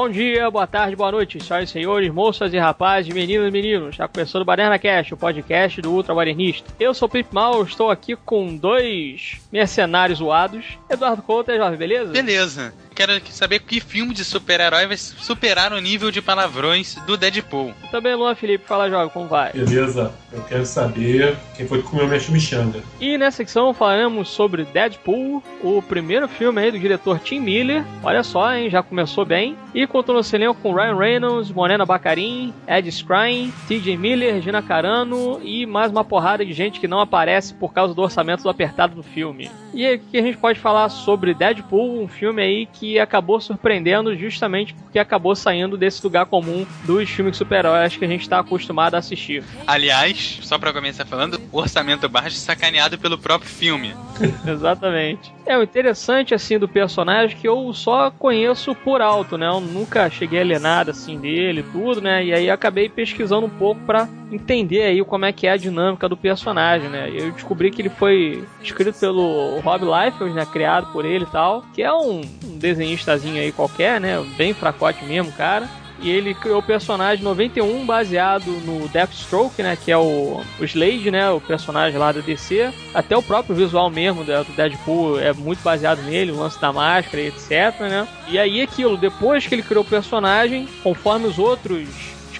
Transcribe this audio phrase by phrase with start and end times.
[0.00, 3.90] Bom dia, boa tarde, boa noite, senhoras e senhores, moças e rapazes, meninas e meninos.
[3.90, 6.72] Está começando o Baderna Cast, o podcast do Ultra Badernista.
[6.80, 10.64] Eu sou o Pip Mal, estou aqui com dois mercenários zoados.
[10.88, 12.12] Eduardo Couto e Jorge, beleza?
[12.12, 17.72] Beleza quero saber que filme de super-herói vai superar o nível de palavrões do Deadpool.
[17.90, 19.52] Também, Luan Felipe, fala, joga, como vai?
[19.52, 22.82] Beleza, eu quero saber quem foi que comeu minha chimichanga.
[23.00, 27.84] E nessa secção falaremos sobre Deadpool, o primeiro filme aí do diretor Tim Miller.
[28.02, 29.56] Olha só, hein, já começou bem.
[29.74, 35.40] E contou no cinema com Ryan Reynolds, Morena Bacarin, Ed Skrein, TJ Miller, Regina Carano
[35.42, 39.02] e mais uma porrada de gente que não aparece por causa do orçamento apertado do
[39.02, 39.50] filme.
[39.72, 44.74] E aqui a gente pode falar sobre Deadpool, um filme aí que acabou surpreendendo justamente
[44.74, 48.98] porque acabou saindo desse lugar comum dos filmes super-heróis que a gente está acostumado a
[48.98, 49.42] assistir.
[49.66, 53.94] Aliás, só para começar falando, orçamento baixo sacaneado pelo próprio filme.
[54.46, 55.32] Exatamente.
[55.46, 59.48] É, o interessante, assim, do personagem que eu só conheço por alto, né?
[59.48, 62.24] Eu nunca cheguei a ler nada, assim, dele tudo, né?
[62.24, 66.08] E aí acabei pesquisando um pouco para entender aí como é que é a dinâmica
[66.08, 67.10] do personagem, né?
[67.12, 70.46] Eu descobri que ele foi escrito pelo Rob Liefeld, né?
[70.46, 74.24] Criado por ele e tal, que é um, um desenhistazinho aí qualquer, né?
[74.36, 75.68] Bem fracote mesmo, cara
[76.02, 81.10] e ele criou o personagem 91 baseado no Deathstroke, né, que é o, o Slade,
[81.10, 82.72] né, o personagem lá da DC.
[82.94, 87.22] Até o próprio visual mesmo do Deadpool é muito baseado nele, o lance da máscara
[87.22, 88.08] etc, né?
[88.28, 91.88] E aí aquilo, depois que ele criou o personagem, conforme os outros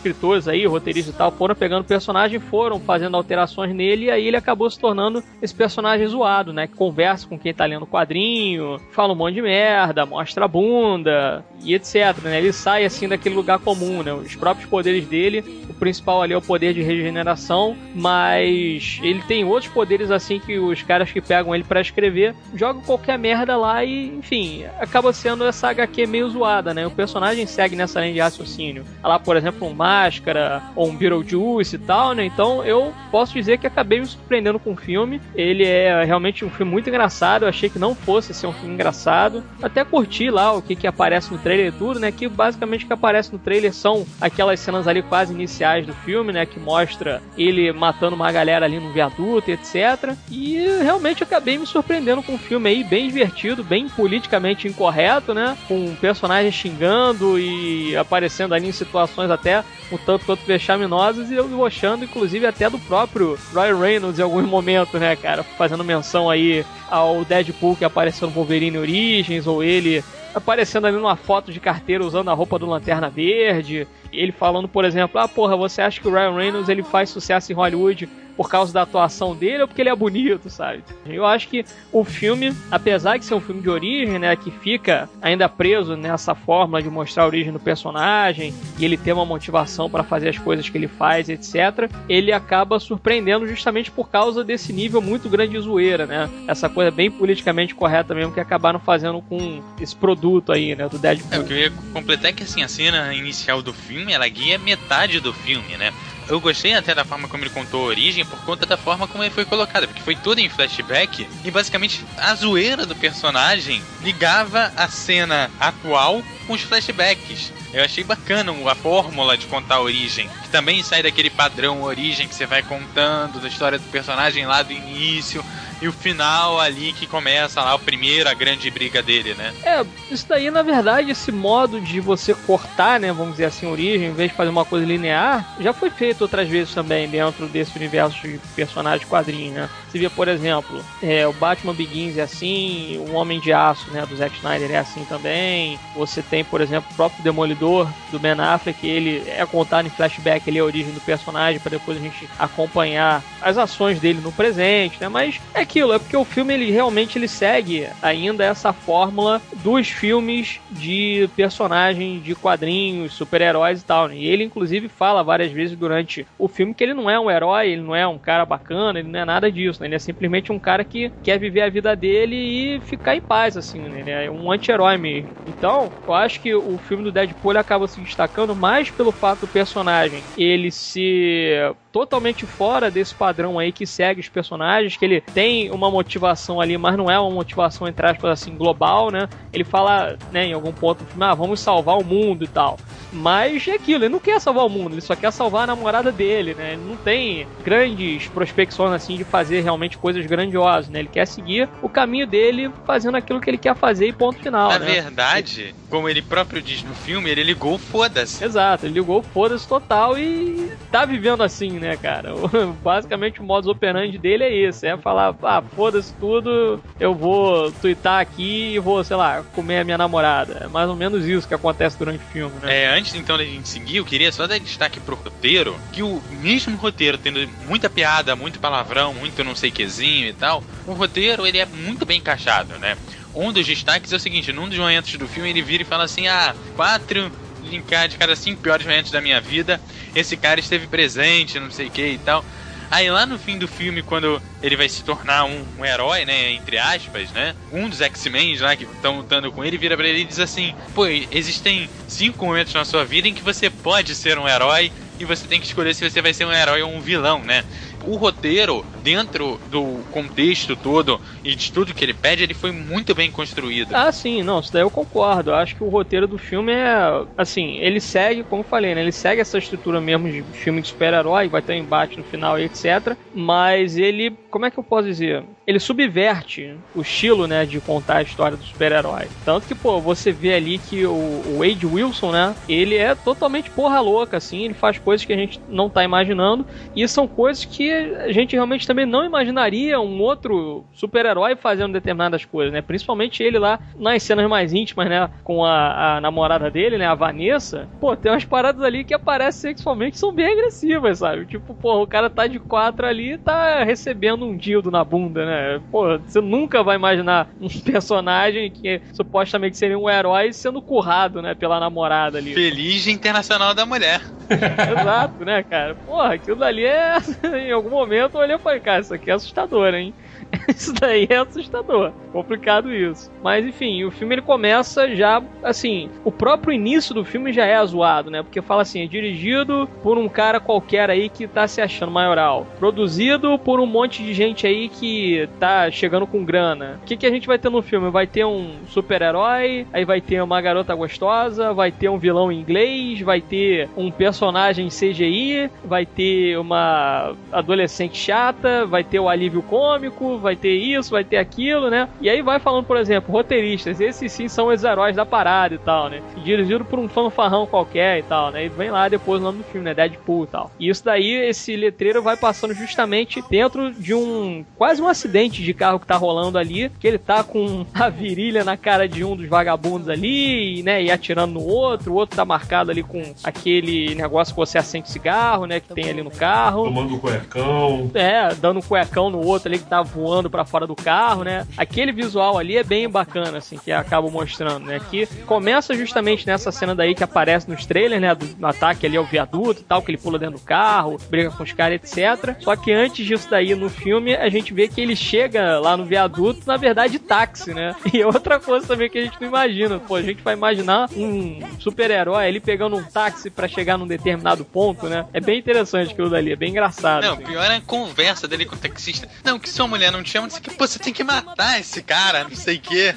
[0.01, 4.27] escritores aí, roteiristas e tal, foram pegando o personagem, foram fazendo alterações nele, e aí
[4.27, 6.67] ele acabou se tornando esse personagem zoado, né?
[6.67, 10.49] Que conversa com quem tá lendo o quadrinho, fala um monte de merda, mostra a
[10.49, 12.17] bunda e etc.
[12.23, 12.39] Né?
[12.39, 14.13] Ele sai assim daquele lugar comum, né?
[14.13, 15.45] Os próprios poderes dele,
[15.81, 20.83] principal ali é o poder de regeneração, mas ele tem outros poderes assim que os
[20.83, 25.71] caras que pegam ele para escrever jogam qualquer merda lá e, enfim, acaba sendo essa
[25.71, 26.87] HQ meio zoada, né?
[26.87, 28.85] O personagem segue nessa linha de raciocínio.
[29.03, 32.27] Lá, por exemplo, um Máscara, ou um Beetlejuice e tal, né?
[32.27, 35.21] Então eu posso dizer que acabei me surpreendendo com o filme.
[35.35, 37.45] Ele é realmente um filme muito engraçado.
[37.45, 39.43] Eu achei que não fosse ser um filme engraçado.
[39.63, 42.13] Até curti lá o que, que aparece no trailer e tudo, né?
[42.13, 46.33] Que basicamente o que aparece no trailer são aquelas cenas ali quase iniciais do filme,
[46.33, 46.45] né?
[46.45, 50.15] Que mostra ele matando uma galera ali no viaduto, etc.
[50.31, 55.57] E realmente acabei me surpreendendo com o filme aí, bem divertido, bem politicamente incorreto, né?
[55.69, 61.49] Com personagens xingando e aparecendo ali em situações até um tanto quanto vexaminosas e eu
[61.49, 65.43] gostando, inclusive, até do próprio Ryan Reynolds em alguns momentos, né, cara?
[65.43, 70.03] Fazendo menção aí ao Deadpool que apareceu no Wolverine Origins, ou ele
[70.35, 73.87] aparecendo ali numa foto de carteira usando a roupa do Lanterna Verde.
[74.13, 77.53] Ele falando, por exemplo, ah, porra, você acha que o Ryan Reynolds ele faz sucesso
[77.53, 78.09] em Hollywood
[78.41, 80.83] por causa da atuação dele ou porque ele é bonito, sabe?
[81.05, 81.63] Eu acho que
[81.93, 86.35] o filme, apesar de ser um filme de origem, né, que fica ainda preso nessa
[86.35, 90.39] fórmula de mostrar a origem do personagem e ele ter uma motivação para fazer as
[90.39, 95.53] coisas que ele faz, etc., ele acaba surpreendendo justamente por causa desse nível muito grande
[95.53, 96.31] de zoeira, né?
[96.49, 100.99] Essa coisa bem politicamente correta mesmo que acabaram fazendo com esse produto aí, né, do
[100.99, 101.31] Deadpool.
[101.31, 105.31] É, eu queria completar que assim, a cena inicial do filme, ela guia metade do
[105.35, 105.93] filme, né?
[106.31, 109.25] Eu gostei até da forma como ele contou a origem por conta da forma como
[109.25, 114.73] ele foi colocado, porque foi tudo em flashback e basicamente a zoeira do personagem ligava
[114.77, 117.53] a cena atual com os flashbacks.
[117.73, 122.29] Eu achei bacana a fórmula de contar a origem, que também sai daquele padrão origem
[122.29, 125.45] que você vai contando da história do personagem lá do início
[125.81, 129.53] e o final ali que começa lá, a primeira grande briga dele, né?
[129.65, 134.09] É, isso daí, na verdade, esse modo de você cortar, né, vamos dizer assim, origem,
[134.09, 137.77] em vez de fazer uma coisa linear, já foi feito outras vezes também dentro desse
[137.77, 139.71] universo de personagens quadrinhos, né?
[139.89, 144.07] Você vê, por exemplo, é, o Batman Begins é assim, o Homem de Aço, né,
[144.07, 145.79] do Zack Snyder é assim também.
[145.97, 150.49] Você tem, por exemplo, o próprio Demolidor do Ben Affleck, ele é contado em flashback,
[150.49, 154.31] ele é a origem do personagem para depois a gente acompanhar as ações dele no
[154.31, 155.09] presente, né?
[155.09, 159.89] Mas é aquilo, é porque o filme ele realmente ele segue ainda essa fórmula dos
[159.89, 164.09] filmes de personagens de quadrinhos, super-heróis e tal.
[164.09, 164.17] Né?
[164.17, 167.69] E ele inclusive fala várias vezes durante o filme que ele não é um herói,
[167.71, 169.87] ele não é um cara bacana, ele não é nada disso, né?
[169.87, 173.57] Ele é simplesmente um cara que quer viver a vida dele e ficar em paz,
[173.57, 174.01] assim, né?
[174.01, 175.31] Ele é um anti-herói mesmo.
[175.47, 179.49] Então, eu acho que o filme do Deadpool acaba se destacando mais pelo fato do
[179.49, 181.53] personagem ele se
[181.93, 186.79] totalmente fora desse padrão aí que segue os personagens, que ele tem uma motivação ali,
[186.79, 189.29] mas não é uma motivação, entre aspas, assim, global, né?
[189.53, 192.79] Ele fala, né, em algum ponto do filme, ah, vamos salvar o mundo e tal.
[193.13, 196.13] Mas é aquilo, ele não quer salvar o mundo, ele só quer salvar a namorada
[196.13, 196.75] dele, né?
[196.75, 201.01] Ele não tem grandes prospecções assim de fazer realmente coisas grandiosas, né?
[201.01, 204.69] Ele quer seguir o caminho dele fazendo aquilo que ele quer fazer e ponto final.
[204.71, 204.87] Na né?
[204.87, 208.45] verdade, como ele próprio diz no filme, ele ligou foda-se.
[208.45, 212.31] Exato, ele ligou foda-se total e tá vivendo assim, né, cara?
[212.83, 218.21] Basicamente o modus operandi dele é esse: é falar, ah, foda-se tudo, eu vou twittar
[218.21, 220.59] aqui e vou, sei lá, comer a minha namorada.
[220.65, 222.85] É mais ou menos isso que acontece durante o filme, né?
[222.85, 226.23] É, antes então da gente seguir, eu queria só dar destaque pro roteiro, que o
[226.31, 231.45] mesmo roteiro, tendo muita piada, muito palavrão, muito não sei quezinho e tal, o roteiro
[231.45, 232.97] ele é muito bem encaixado, né?
[233.35, 236.05] Um dos destaques é o seguinte, num dos momentos do filme ele vira e fala
[236.05, 237.31] assim, ah, quatro
[237.61, 239.81] de cada cinco piores momentos da minha vida,
[240.15, 242.45] esse cara esteve presente, não sei o que e tal.
[242.91, 246.51] Aí lá no fim do filme, quando ele vai se tornar um, um herói, né,
[246.51, 250.21] entre aspas, né, um dos X-Men lá que estão lutando com ele vira pra ele
[250.21, 254.39] e diz assim: pô, existem cinco momentos na sua vida em que você pode ser
[254.39, 257.01] um herói e você tem que escolher se você vai ser um herói ou um
[257.01, 257.65] vilão, né?
[258.03, 263.15] o roteiro, dentro do contexto todo e de tudo que ele pede, ele foi muito
[263.15, 263.95] bem construído.
[263.95, 265.51] Ah, sim, não, isso daí eu concordo.
[265.51, 269.01] Eu acho que o roteiro do filme é, assim, ele segue, como eu falei, né?
[269.01, 272.59] Ele segue essa estrutura mesmo de filme de super-herói, vai ter um embate no final
[272.59, 273.17] e etc.
[273.35, 275.45] Mas ele, como é que eu posso dizer?
[275.67, 279.29] Ele subverte o estilo, né, de contar a história do super-herói.
[279.45, 284.01] Tanto que, pô, você vê ali que o, Wade Wilson, né, ele é totalmente porra
[284.01, 287.91] louca, assim, ele faz coisas que a gente não tá imaginando e são coisas que
[287.91, 292.83] a gente realmente também não imaginaria um outro super-herói fazendo determinadas coisas, né?
[292.83, 295.31] Principalmente ele lá nas cenas mais íntimas, né?
[295.45, 297.07] Com a, a namorada dele, né?
[297.07, 297.89] A Vanessa.
[298.01, 301.47] Pô, tem umas paradas ali que aparecem sexualmente são bem agressivas, sabe?
[301.47, 305.47] Tipo, pô, o cara tá de quatro ali e tá recebendo um dildo na bunda,
[305.47, 305.81] né?
[305.89, 311.55] Pô, você nunca vai imaginar um personagem que supostamente seria um herói sendo currado, né?
[311.55, 312.55] Pela namorada ali.
[312.55, 314.21] Feliz Internacional da Mulher.
[314.51, 315.95] Exato, né, cara?
[315.95, 317.19] Porra, aquilo dali é.
[317.69, 320.15] em algum momento eu olhei e falei, cara, isso aqui é assustador, hein?
[320.69, 322.13] isso daí é assustador.
[322.33, 323.31] Complicado isso.
[323.43, 327.85] Mas enfim, o filme ele começa já assim, o próprio início do filme já é
[327.85, 328.43] zoado, né?
[328.43, 332.67] Porque fala assim, é dirigido por um cara qualquer aí que tá se achando maioral,
[332.79, 337.01] produzido por um monte de gente aí que tá chegando com grana.
[337.03, 338.11] O que que a gente vai ter no filme?
[338.11, 343.21] Vai ter um super-herói, aí vai ter uma garota gostosa, vai ter um vilão inglês,
[343.21, 350.39] vai ter um personagem CGI, vai ter uma adolescente chata, vai ter o alívio cômico,
[350.41, 352.09] vai ter isso, vai ter aquilo, né?
[352.21, 355.79] E aí vai falando, por exemplo, roteiristas, esses sim são os heróis da parada e
[355.79, 356.23] tal, né?
[356.45, 358.65] Dirigido por um fanfarrão qualquer e tal, né?
[358.65, 359.95] E vem lá depois o nome do filme, né?
[359.95, 360.71] Deadpool e tal.
[360.79, 365.75] E isso daí, esse letreiro vai passando justamente dentro de um quase um acidente de
[365.75, 369.37] carro que tá rolando ali, que ele tá com a virilha na cara de um
[369.37, 371.03] dos vagabundos ali, né?
[371.03, 375.11] E atirando no outro, o outro tá marcado ali com aquele negócio que você acende
[375.11, 375.81] cigarro, né?
[375.81, 376.85] Que tem ali no carro.
[376.85, 378.11] Tomando um cuecão.
[378.15, 381.43] É, dando um cuecão no outro ali que tá voando voando para fora do carro,
[381.43, 381.67] né?
[381.77, 385.01] Aquele visual ali é bem bacana, assim, que acaba mostrando, né?
[385.11, 388.33] Que começa justamente nessa cena daí que aparece nos trailers, né?
[388.33, 391.51] Do, do ataque ali ao viaduto e tal, que ele pula dentro do carro, briga
[391.51, 392.55] com os caras, etc.
[392.61, 396.05] Só que antes disso daí, no filme, a gente vê que ele chega lá no
[396.05, 397.97] viaduto, na verdade, táxi, né?
[398.13, 399.99] E outra coisa também que a gente não imagina.
[399.99, 404.65] Pô, a gente vai imaginar um super-herói ele pegando um táxi para chegar num determinado
[404.65, 405.27] ponto, né?
[405.33, 407.23] É bem interessante aquilo dali, é bem engraçado.
[407.23, 407.45] Não, assim.
[407.45, 409.29] pior é a conversa dele com o taxista.
[409.45, 410.79] Não, que sua mulher não não sei o que.
[410.79, 413.15] Você tem que matar esse cara, não sei o que.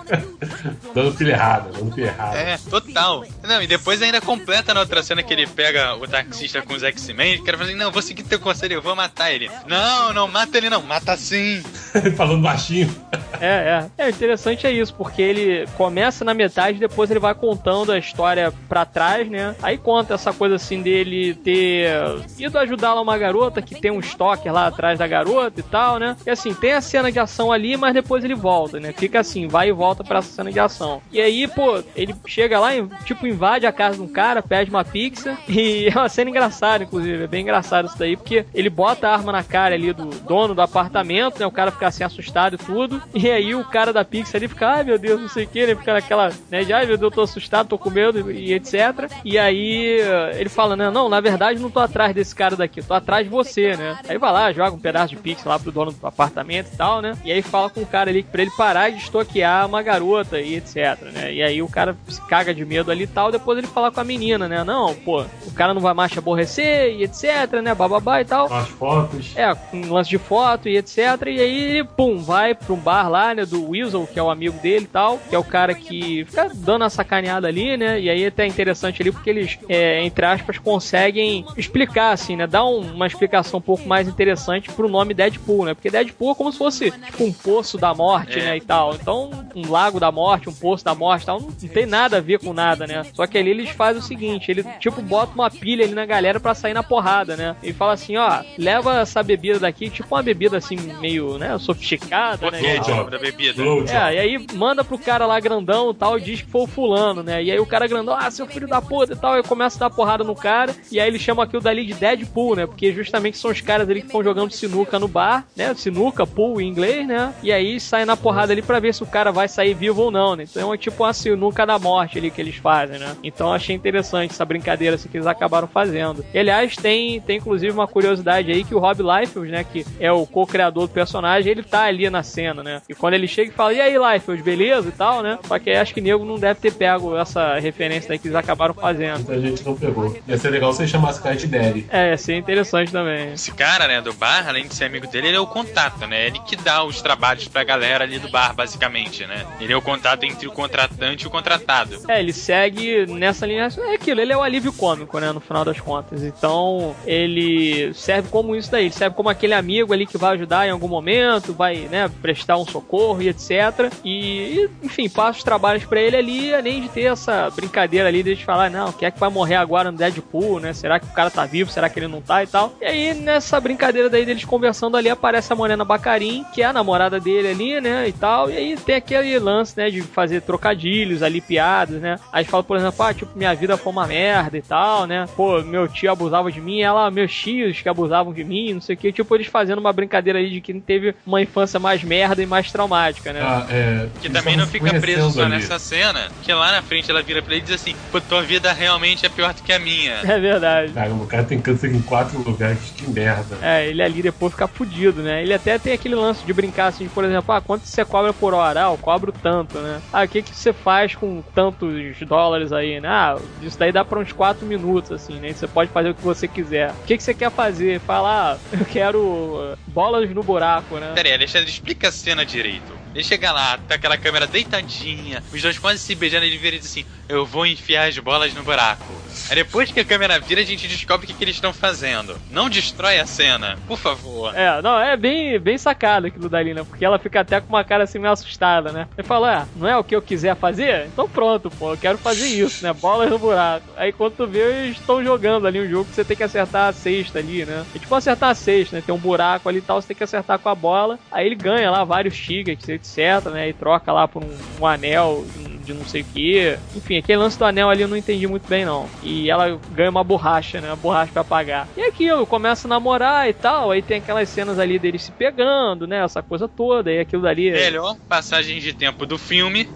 [0.94, 2.38] dando pilha errada, dando pilha errada.
[2.38, 3.24] É, total.
[3.42, 6.82] Não, e depois ainda completa na outra cena que ele pega o taxista com os
[6.82, 7.40] X-Men.
[7.40, 9.50] O cara fala assim: Não, vou seguir teu conselho, eu vou matar ele.
[9.66, 11.62] Não, não, mata ele não, mata sim.
[12.16, 12.94] Falando baixinho.
[13.40, 14.06] É, é.
[14.06, 17.98] É, interessante é isso, porque ele começa na metade e depois ele vai contando a
[17.98, 19.54] história pra trás, né?
[19.62, 21.90] Aí conta essa coisa assim dele ter
[22.38, 25.98] ido ajudar lá uma garota que tem um stalker lá atrás da garota e tal,
[25.98, 26.16] né?
[26.26, 28.92] E assim, tem a cena de ação ali, mas depois ele volta, né?
[28.92, 31.02] Fica assim, vai e volta pra essa cena de ação.
[31.12, 32.70] E aí, pô, ele chega lá
[33.04, 35.36] tipo, invade a casa de um cara, pede uma pizza.
[35.60, 37.24] E é uma cena engraçada, inclusive.
[37.24, 40.54] É bem engraçado isso daí, porque ele bota a arma na cara ali do dono
[40.54, 41.46] do apartamento, né?
[41.46, 43.02] O cara ficar assim assustado e tudo.
[43.14, 45.58] E aí o cara da Pixar ali fica, ai meu Deus, não sei o que,
[45.58, 48.52] ele fica naquela, né, de ai meu Deus, eu tô assustado, tô com medo e
[48.54, 49.10] etc.
[49.24, 50.00] E aí
[50.34, 53.30] ele fala, né, não, na verdade não tô atrás desse cara daqui, tô atrás de
[53.30, 53.98] você, né?
[54.08, 57.00] Aí vai lá, joga um pedaço de Pixar lá pro dono do apartamento e tal,
[57.00, 57.16] né?
[57.24, 60.56] E aí fala com o cara ali pra ele parar de estoquear uma garota e
[60.56, 61.32] etc, né?
[61.32, 64.00] E aí o cara se caga de medo ali e tal, depois ele fala com
[64.00, 64.62] a menina, né?
[64.64, 67.74] Não, pô, o cara não vai mais te aborrecer e etc, né?
[67.74, 68.52] Bababá e tal.
[68.52, 69.32] As fotos.
[69.36, 70.98] É, um lance de foto e etc.
[71.26, 73.44] E aí, pum, vai pra um bar lá, né?
[73.44, 76.50] Do Weasel, que é o amigo dele e tal, que é o cara que fica
[76.54, 78.00] dando a sacaneada ali, né?
[78.00, 82.46] E aí é até interessante ali porque eles, é, entre aspas, conseguem explicar, assim, né?
[82.46, 85.74] Dar um, uma explicação um pouco mais interessante pro nome Deadpool, né?
[85.74, 88.44] Porque Deadpool é como se fosse, tipo, um poço da morte, É.
[88.44, 88.56] né?
[88.56, 88.94] E tal.
[88.94, 92.18] Então, um lago da morte, um poço da morte e tal, não, não tem nada
[92.18, 93.04] a ver com nada, né?
[93.14, 96.38] Só que ali eles fazem o seguinte, ele, tipo, bota uma pilha ali na galera
[96.40, 97.56] pra sair na porrada, né?
[97.62, 102.50] E fala assim, ó, leva essa bebida daqui, tipo uma bebida assim, meio, né, sofisticada,
[102.50, 102.58] né?
[102.58, 102.98] É Blowjob.
[102.98, 103.62] tipo da bebida.
[103.90, 106.66] É, e aí manda pro cara lá grandão e tal, e diz que foi o
[106.66, 107.42] fulano, né?
[107.42, 109.88] E aí o cara grandão, ah, seu filho da puta e tal, aí começa a
[109.88, 112.66] dar porrada no cara, e aí ele chama aquilo dali de Deadpool, né?
[112.66, 115.74] Porque justamente são os caras ali que ficam jogando sinuca no bar, né?
[115.80, 117.32] Sinuca, pool em inglês, né?
[117.42, 120.10] E aí sai na porrada ali pra ver se o cara vai sair vivo ou
[120.10, 120.44] não, né?
[120.44, 123.16] Então é tipo uma sinuca da morte ali que eles fazem, né?
[123.22, 126.24] Então achei interessante essa brincadeira assim, que eles acabaram fazendo.
[126.32, 129.64] E, aliás, tem, tem inclusive uma curiosidade aí que o Rob Liefeld, né?
[129.64, 132.82] Que é o co-criador do personagem, ele tá ali na cena, né?
[132.88, 135.38] E quando ele chega e fala, e aí, Liefeld, beleza e tal, né?
[135.46, 138.36] Só que aí acho que nego não deve ter pego essa referência aí que eles
[138.36, 139.24] acabaram fazendo.
[139.24, 140.16] Muita gente não pegou.
[140.26, 141.86] Ia ser legal se ele chamasse o cara de Daddy.
[141.90, 143.32] É, ia ser interessante também.
[143.32, 146.26] Esse cara, né, do bar, além de ser amigo dele, ele é o contato, né?
[146.26, 149.46] Ele que dá os trabalhos pra galera ali do bar, basicamente, né?
[149.60, 151.98] Ele é o contato entre o contratante e o contratado.
[152.08, 153.68] É, ele segue nessa linha.
[153.78, 155.32] É aquilo, ele é o alívio cômico, né?
[155.32, 156.22] No final das contas.
[156.22, 158.86] Então, ele serve como isso daí.
[158.86, 162.56] Ele serve como aquele amigo ali que vai ajudar em algum momento, vai, né, prestar
[162.56, 163.92] um socorro e etc.
[164.04, 168.44] E, enfim, passa os trabalhos pra ele ali, além de ter essa brincadeira ali de
[168.44, 170.72] falar, não, quem é que vai morrer agora no Deadpool, né?
[170.72, 171.70] Será que o cara tá vivo?
[171.70, 172.74] Será que ele não tá e tal?
[172.80, 176.72] E aí, nessa brincadeira daí deles conversando ali, aparece a Morena Bacarin, que é a
[176.72, 178.08] namorada dele ali, né?
[178.08, 178.50] E tal.
[178.50, 182.16] E aí tem aquele lance, né, de fazer trocadilhos ali, piadas, né?
[182.32, 185.26] Aí fala, por exemplo, ah, tipo, minha vida foi uma merda e tal, né?
[185.36, 188.94] Pô, meu tio abusava de mim, ela, meus tios que abusavam de mim, não sei
[188.94, 189.12] o que.
[189.12, 192.46] Tipo, eles fazendo uma brincadeira ali de que não teve uma infância mais merda e
[192.46, 193.40] mais traumática, né?
[193.42, 195.50] Ah, é, Que também não fica preso só ali.
[195.56, 198.42] nessa cena, que lá na frente ela vira pra ele e diz assim: Pô, tua
[198.42, 200.20] vida realmente é pior do que a minha.
[200.30, 200.92] É verdade.
[200.92, 203.58] Caramba, o cara tem câncer em quatro lugares, que merda.
[203.60, 205.42] É, ele ali depois fica fudido, né?
[205.42, 208.54] Ele até tem aquele lance de brincar assim, por exemplo, ah, quanto você cobra por
[208.54, 208.86] hora?
[208.86, 210.00] Ah, eu cobro tanto, né?
[210.12, 213.08] Ah, o que que você faz com tantos dólares aí, né?
[213.08, 215.52] Ah, isso daí dá pra uns 4 minutos, assim, né?
[215.52, 216.92] Você pode fazer o que você quiser.
[216.92, 218.00] O que que você quer fazer?
[218.00, 221.12] Fala, ah, eu quero bolas no buraco, né?
[221.14, 222.99] Pera aí, Alexandre, explica a cena direito.
[223.14, 226.78] Ele chega lá, tá aquela câmera deitadinha, os dois quase se beijando, ele vira e
[226.78, 229.20] diz assim: Eu vou enfiar as bolas no buraco.
[229.48, 232.36] Aí depois que a câmera vira, a gente descobre o que, que eles estão fazendo.
[232.50, 234.54] Não destrói a cena, por favor.
[234.56, 236.84] É, não, é bem, bem sacado aquilo dali, né?
[236.84, 239.08] Porque ela fica até com uma cara assim meio assustada, né?
[239.16, 241.06] Ele fala, ah, não é o que eu quiser fazer?
[241.06, 242.92] Então pronto, pô, eu quero fazer isso, né?
[242.92, 243.86] Bolas no buraco.
[243.96, 246.88] Aí quando tu vê, eles estão jogando ali um jogo que você tem que acertar
[246.88, 247.84] a cesta ali, né?
[247.94, 249.02] É tipo acertar a cesta, né?
[249.04, 251.18] Tem um buraco ali e tal, você tem que acertar com a bola.
[251.30, 253.68] Aí ele ganha lá vários tickets, etc, né?
[253.68, 255.44] E troca lá por um, um anel
[255.84, 256.78] de não sei o que.
[256.94, 259.08] Enfim, aquele lance do anel ali eu não entendi muito bem, não.
[259.22, 260.88] E ela ganha uma borracha, né?
[260.88, 261.88] Uma borracha pra pagar.
[261.96, 263.90] E é aquilo, começa a namorar e tal.
[263.90, 266.22] Aí tem aquelas cenas ali deles se pegando, né?
[266.22, 267.10] Essa coisa toda.
[267.10, 267.70] E aquilo dali.
[267.70, 269.88] Melhor passagem de tempo do filme.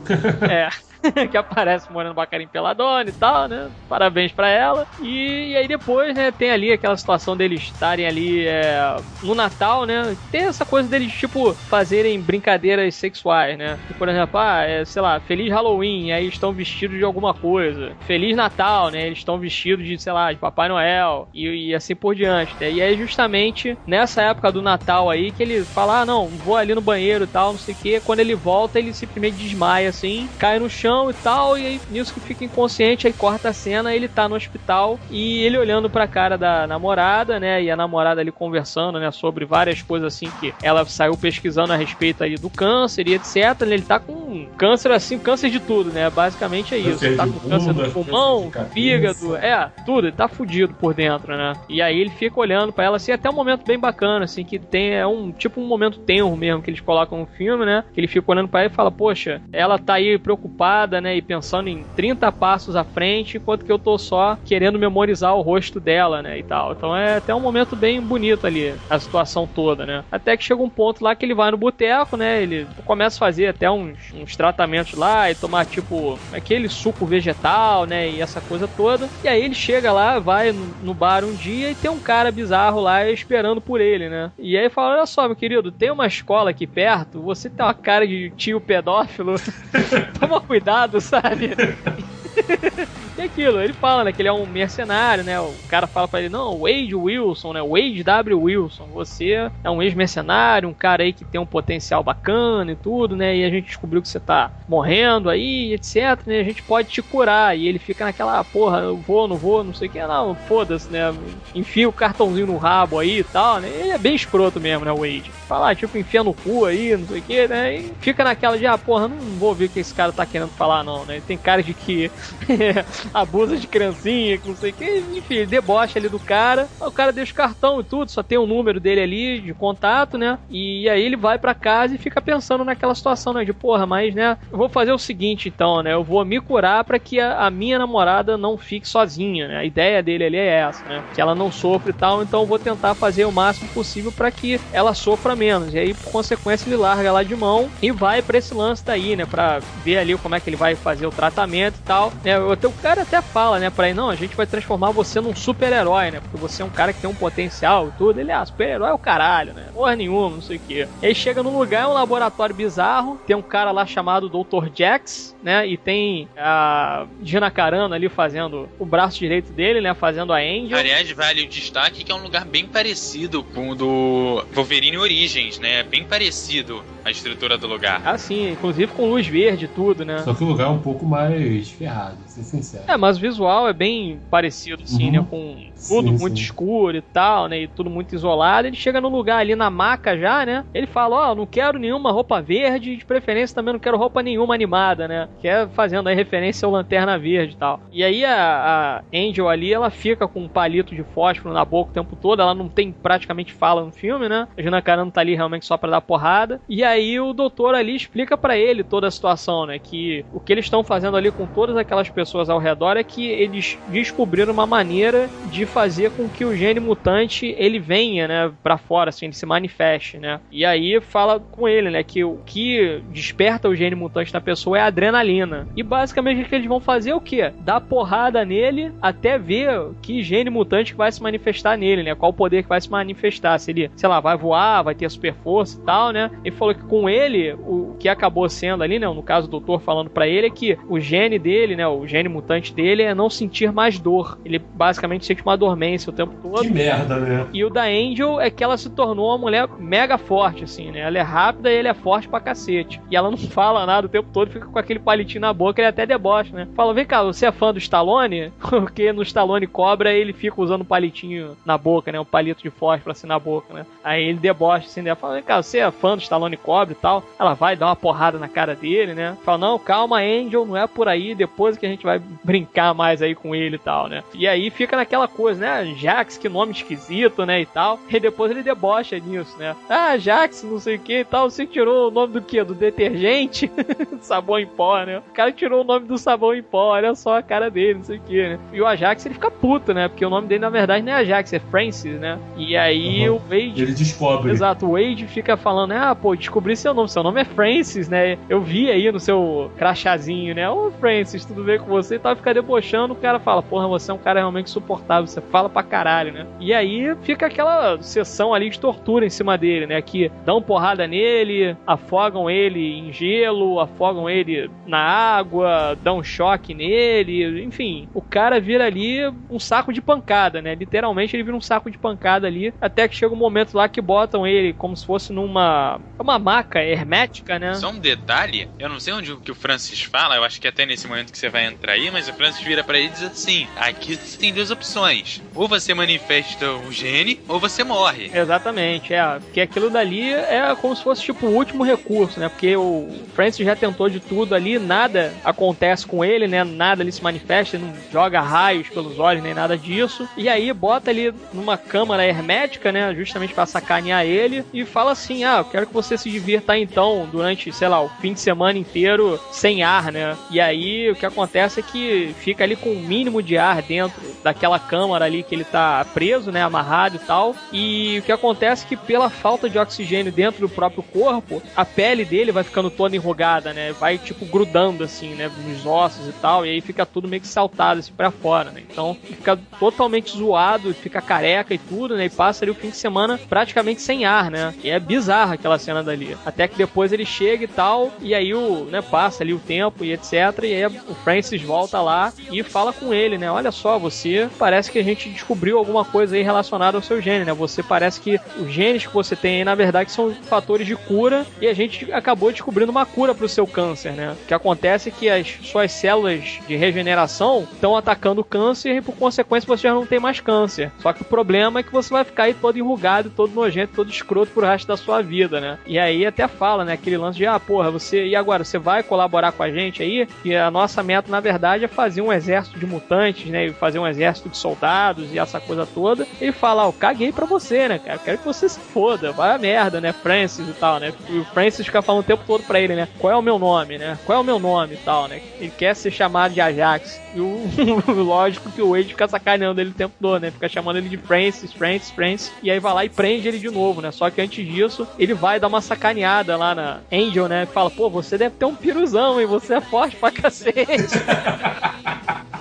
[0.50, 0.68] É.
[1.30, 3.70] que aparece morando Bacarim Peladona e tal, né?
[3.88, 4.86] Parabéns pra ela.
[5.00, 9.84] E, e aí depois, né, tem ali aquela situação deles estarem ali é, no Natal,
[9.84, 10.16] né?
[10.30, 13.78] Tem essa coisa deles, tipo, fazerem brincadeiras sexuais, né?
[13.86, 17.92] Que, por exemplo, ah, é, sei lá, Feliz Halloween, aí estão vestidos de alguma coisa.
[18.06, 19.06] Feliz Natal, né?
[19.06, 22.54] Eles estão vestidos de, sei lá, de Papai Noel e, e assim por diante.
[22.60, 22.70] né?
[22.70, 26.74] E é justamente nessa época do Natal aí que ele fala, ah, não, vou ali
[26.74, 28.00] no banheiro e tal, não sei o que.
[28.00, 32.12] Quando ele volta, ele simplesmente desmaia assim, cai no chão e tal, e aí nisso
[32.12, 36.06] que fica inconsciente, aí corta a cena, ele tá no hospital e ele olhando pra
[36.06, 40.54] cara da namorada, né, e a namorada ali conversando, né, sobre várias coisas assim que
[40.62, 45.18] ela saiu pesquisando a respeito ali do câncer e etc, ele tá com câncer assim,
[45.18, 46.10] câncer de tudo, né?
[46.10, 47.00] Basicamente é isso.
[47.00, 51.54] Câncer tá com câncer do pulmão, fígado, é, tudo, ele tá fudido por dentro, né?
[51.68, 54.58] E aí ele fica olhando pra ela assim, até um momento bem bacana, assim, que
[54.58, 57.84] tem é um tipo um momento tenro mesmo que eles colocam no filme, né?
[57.92, 61.16] Que ele fica olhando pra ela e fala, poxa, ela tá aí preocupada, né?
[61.16, 65.42] E pensando em 30 passos à frente, enquanto que eu tô só querendo memorizar o
[65.42, 66.38] rosto dela, né?
[66.38, 66.72] E tal.
[66.72, 70.04] Então é até um momento bem bonito ali, a situação toda, né?
[70.10, 72.42] Até que chega um ponto lá que ele vai no boteco, né?
[72.42, 77.86] Ele começa a fazer até uns, uns tratamentos lá e tomar, tipo, aquele suco vegetal,
[77.86, 78.08] né?
[78.10, 79.08] E essa coisa toda.
[79.22, 82.80] E aí ele chega lá, vai no, bar um dia e tem um cara bizarro
[82.80, 84.30] lá esperando por ele, né?
[84.38, 87.74] E aí fala: Olha só, meu querido, tem uma escola aqui perto, você tem uma
[87.74, 89.34] cara de tio pedófilo,
[90.18, 90.63] toma cuidado,
[91.00, 91.54] sabe?
[93.16, 95.40] E aquilo, ele fala, né, que ele é um mercenário, né?
[95.40, 97.62] O cara fala pra ele, não, Wade Wilson, né?
[97.62, 98.42] Wade W.
[98.42, 103.14] Wilson, você é um ex-mercenário, um cara aí que tem um potencial bacana e tudo,
[103.14, 103.36] né?
[103.36, 106.40] E a gente descobriu que você tá morrendo aí, etc, né?
[106.40, 107.56] A gente pode te curar.
[107.56, 110.34] E ele fica naquela, "Ah, porra, eu vou, não vou, não sei o que, não,
[110.34, 111.14] foda-se, né?
[111.54, 113.68] Enfia o cartãozinho no rabo aí e tal, né?
[113.68, 115.30] Ele é bem escroto mesmo, né, Wade?
[115.46, 117.76] Fala, ah, tipo, enfia no cu aí, não sei o que, né?
[117.76, 120.50] E fica naquela de, ah, porra, não vou ouvir o que esse cara tá querendo
[120.50, 121.22] falar, não, né?
[121.24, 122.10] Tem cara de que
[123.12, 126.68] abusa de criancinha, que não sei o que, enfim, debocha ali do cara.
[126.80, 130.16] O cara deixa o cartão e tudo, só tem o número dele ali de contato,
[130.16, 130.38] né?
[130.48, 133.44] E aí ele vai pra casa e fica pensando naquela situação, né?
[133.44, 135.92] De porra, mas né, eu vou fazer o seguinte então, né?
[135.92, 139.56] Eu vou me curar pra que a, a minha namorada não fique sozinha, né?
[139.58, 141.02] A ideia dele ali é essa, né?
[141.14, 144.30] Que ela não sofra e tal, então eu vou tentar fazer o máximo possível pra
[144.30, 145.74] que ela sofra menos.
[145.74, 149.16] E aí, por consequência, ele larga lá de mão e vai pra esse lance daí,
[149.16, 149.26] né?
[149.26, 152.12] Pra ver ali como é que ele vai fazer o tratamento e tal.
[152.22, 152.38] Né?
[152.38, 155.34] O teu cara até fala, né, pra ele, não, a gente vai transformar você num
[155.34, 156.20] super-herói, né?
[156.20, 158.20] Porque você é um cara que tem um potencial e tudo.
[158.20, 159.66] Ele, ah, super-herói é o caralho, né?
[159.74, 160.88] Porra nenhuma, não sei o quê.
[161.02, 164.68] E aí chega num lugar, é um laboratório bizarro, tem um cara lá chamado Dr.
[164.72, 165.66] Jax, né?
[165.66, 169.92] E tem a Gina Carano ali fazendo o braço direito dele, né?
[169.92, 170.78] Fazendo a Angel.
[170.78, 175.58] Aliás, vale o destaque que é um lugar bem parecido com o do Wolverine Origins,
[175.58, 175.82] né?
[175.82, 178.00] Bem parecido a estrutura do lugar.
[178.04, 180.18] Ah, sim, inclusive com luz verde e tudo, né?
[180.18, 182.84] Só que o lugar é um pouco mais ferrado, pra ser sincero.
[182.86, 185.12] É, mas o visual é bem parecido, assim, Uhum.
[185.12, 185.26] né?
[185.28, 185.56] Com
[185.88, 186.42] tudo Sim, muito sim.
[186.44, 187.60] escuro e tal, né?
[187.62, 188.66] E tudo muito isolado.
[188.66, 190.64] Ele chega no lugar ali na maca já, né?
[190.72, 194.54] Ele fala, ó, não quero nenhuma roupa verde, de preferência também não quero roupa nenhuma
[194.54, 195.28] animada, né?
[195.40, 197.80] Que é fazendo aí referência ao Lanterna Verde e tal.
[197.92, 201.90] E aí a, a Angel ali, ela fica com um palito de fósforo na boca
[201.90, 204.48] o tempo todo, ela não tem praticamente fala no filme, né?
[204.56, 206.60] A Gina Carano tá ali realmente só pra dar porrada.
[206.68, 209.78] E aí o doutor ali explica pra ele toda a situação, né?
[209.78, 213.26] Que o que eles estão fazendo ali com todas aquelas pessoas ao redor é que
[213.26, 218.78] eles descobriram uma maneira de fazer com que o gene mutante ele venha, né, para
[218.78, 220.40] fora, assim, ele se manifeste, né?
[220.50, 224.78] E aí fala com ele, né, que o que desperta o gene mutante na pessoa
[224.78, 225.66] é a adrenalina.
[225.76, 227.52] E basicamente o que eles vão fazer é o quê?
[227.60, 232.14] Dar porrada nele até ver que gene mutante vai se manifestar nele, né?
[232.14, 233.58] Qual o poder que vai se manifestar.
[233.58, 236.30] Se ele, sei lá, vai voar, vai ter super força e tal, né?
[236.44, 239.06] Ele falou que com ele, o que acabou sendo ali, né?
[239.06, 241.86] No caso, o doutor falando pra ele é que o gene dele, né?
[241.86, 244.38] O gene mutante dele é não sentir mais dor.
[244.44, 246.62] Ele basicamente sente uma dormência o tempo todo.
[246.62, 247.46] Que merda, né?
[247.52, 251.00] E o da Angel é que ela se tornou uma mulher mega forte, assim, né?
[251.00, 253.00] Ela é rápida e ele é forte pra cacete.
[253.10, 255.88] E ela não fala nada o tempo todo, fica com aquele palitinho na boca, ele
[255.88, 256.68] até debocha, né?
[256.74, 258.52] Fala, vem cá, você é fã do Stallone?
[258.60, 262.20] Porque no Stallone Cobra ele fica usando um palitinho na boca, né?
[262.20, 263.86] Um palito de fósforo assim na boca, né?
[264.02, 265.14] Aí ele debocha assim, né?
[265.14, 267.22] Fala, vem cá, você é fã do Stallone Cobra e tal?
[267.38, 269.36] Ela vai dar uma porrada na cara dele, né?
[269.44, 273.22] Fala, não, calma, Angel, não é por aí, depois que a gente vai brincar mais
[273.22, 274.22] aí com ele e tal, né?
[274.34, 275.94] E aí fica naquela coisa, né?
[275.96, 277.60] Jax, que nome esquisito, né?
[277.60, 277.98] E tal.
[278.08, 279.74] E depois ele debocha nisso, né?
[279.88, 281.50] Ah, Jax, não sei o que e tal.
[281.50, 282.62] Você tirou o nome do que?
[282.62, 283.70] Do detergente?
[284.20, 285.18] sabão em pó, né?
[285.18, 288.04] O cara tirou o nome do sabão em pó, olha só a cara dele, não
[288.04, 288.58] sei o que, né?
[288.72, 290.08] E o Ajax ele fica puto, né?
[290.08, 292.38] Porque o nome dele na verdade não é Ajax, é Francis, né?
[292.56, 293.36] E aí Uhum.
[293.36, 293.82] o Wade.
[293.82, 294.50] Ele descobre.
[294.50, 296.34] Exato, o Wade fica falando, ah, pô,
[296.64, 298.38] descobri seu nome, seu nome é Francis, né?
[298.48, 300.68] Eu vi aí no seu crachazinho, né?
[300.68, 302.14] Ô, Francis, tudo bem com você?
[302.14, 305.40] E tal, fica debochando, o cara fala, porra, você é um cara realmente suportável, você
[305.40, 306.46] fala pra caralho, né?
[306.58, 310.00] E aí fica aquela sessão ali de tortura em cima dele, né?
[310.00, 317.62] Que dão porrada nele, afogam ele em gelo, afogam ele na água, dão choque nele,
[317.62, 320.74] enfim, o cara vira ali um saco de pancada, né?
[320.74, 324.00] Literalmente ele vira um saco de pancada ali, até que chega um momento lá que
[324.00, 327.72] botam ele como se fosse numa uma maca hermética, né?
[327.72, 330.68] Só um detalhe, eu não sei onde o que o Francis fala, eu acho que
[330.68, 333.10] até nesse momento que você vai entrar aí, mas o Francis vira para ele e
[333.10, 335.40] diz assim: aqui você tem duas opções.
[335.54, 338.30] Ou você manifesta o gene, ou você morre.
[338.34, 339.38] Exatamente, é.
[339.38, 342.50] Porque aquilo dali é como se fosse tipo o último recurso, né?
[342.50, 346.62] Porque o Francis já tentou de tudo ali, nada acontece com ele, né?
[346.62, 350.28] Nada ali se manifesta, não joga raios pelos olhos nem nada disso.
[350.36, 353.14] E aí bota ali numa câmara hermética, né?
[353.14, 357.28] Justamente para sacanear ele e fala assim: ah, eu quero que você se divirta então
[357.30, 360.36] durante, sei lá, o fim de semana inteiro sem ar, né?
[360.50, 363.80] E aí o que acontece é que fica ali com o um mínimo de ar
[363.82, 366.62] dentro daquela câmara ali que ele tá preso, né?
[366.62, 367.54] Amarrado e tal.
[367.72, 371.84] E o que acontece é que pela falta de oxigênio dentro do próprio corpo, a
[371.84, 373.92] pele dele vai ficando toda enrugada, né?
[373.92, 375.50] Vai tipo grudando assim, né?
[375.66, 376.66] Nos ossos e tal.
[376.66, 378.82] E aí fica tudo meio que saltado assim pra fora, né?
[378.90, 382.26] Então fica totalmente zoado, fica careca e tudo, né?
[382.26, 384.74] E passa ali o fim de semana praticamente sem ar, né?
[384.82, 386.23] E é bizarra aquela cena dali.
[386.44, 390.04] Até que depois ele chega e tal, e aí o, né, passa ali o tempo
[390.04, 390.32] e etc.
[390.62, 393.50] E aí o Francis volta lá e fala com ele, né?
[393.50, 397.44] Olha só, você parece que a gente descobriu alguma coisa aí relacionada ao seu gene,
[397.44, 397.52] né?
[397.52, 401.46] Você parece que os genes que você tem aí, na verdade, são fatores de cura
[401.60, 404.32] e a gente acabou descobrindo uma cura para o seu câncer, né?
[404.32, 409.00] O que acontece é que as suas células de regeneração estão atacando o câncer e
[409.00, 410.90] por consequência você já não tem mais câncer.
[411.00, 414.10] Só que o problema é que você vai ficar aí todo enrugado, todo nojento, todo
[414.10, 415.78] escroto pro resto da sua vida, né?
[415.86, 416.92] E aí até fala, né?
[416.92, 418.26] Aquele lance de, ah, porra, você.
[418.26, 420.28] E agora, você vai colaborar com a gente aí?
[420.44, 423.66] E a nossa meta, na verdade, é fazer um exército de mutantes, né?
[423.66, 426.26] E fazer um exército de soldados e essa coisa toda.
[426.40, 428.18] Ele fala, eu caguei pra você, né, cara?
[428.18, 430.12] Quero que você se foda, vai a merda, né?
[430.12, 431.12] Francis e tal, né?
[431.28, 433.08] E o Francis fica falando o tempo todo pra ele, né?
[433.18, 434.18] Qual é o meu nome, né?
[434.24, 435.40] Qual é o meu nome e tal, né?
[435.58, 437.20] Ele quer ser chamado de Ajax.
[437.34, 437.64] E o
[438.22, 440.50] lógico que o Wade fica sacaneando ele o tempo todo, né?
[440.50, 442.52] Fica chamando ele de Francis, Francis, Francis.
[442.62, 444.10] E aí vai lá e prende ele de novo, né?
[444.10, 447.64] Só que antes disso, ele vai dar uma sacaneada lá na Angel, né?
[447.64, 449.46] Fala, pô, você deve ter um piruzão, hein?
[449.46, 450.74] Você é forte pra cacete.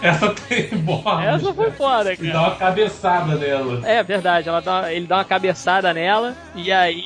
[0.00, 1.24] Essa tem boa.
[1.24, 2.18] Essa foi foda, cara.
[2.20, 3.80] Ele dá uma cabeçada nela.
[3.88, 7.02] É verdade, ela dá, ele dá uma cabeçada nela e aí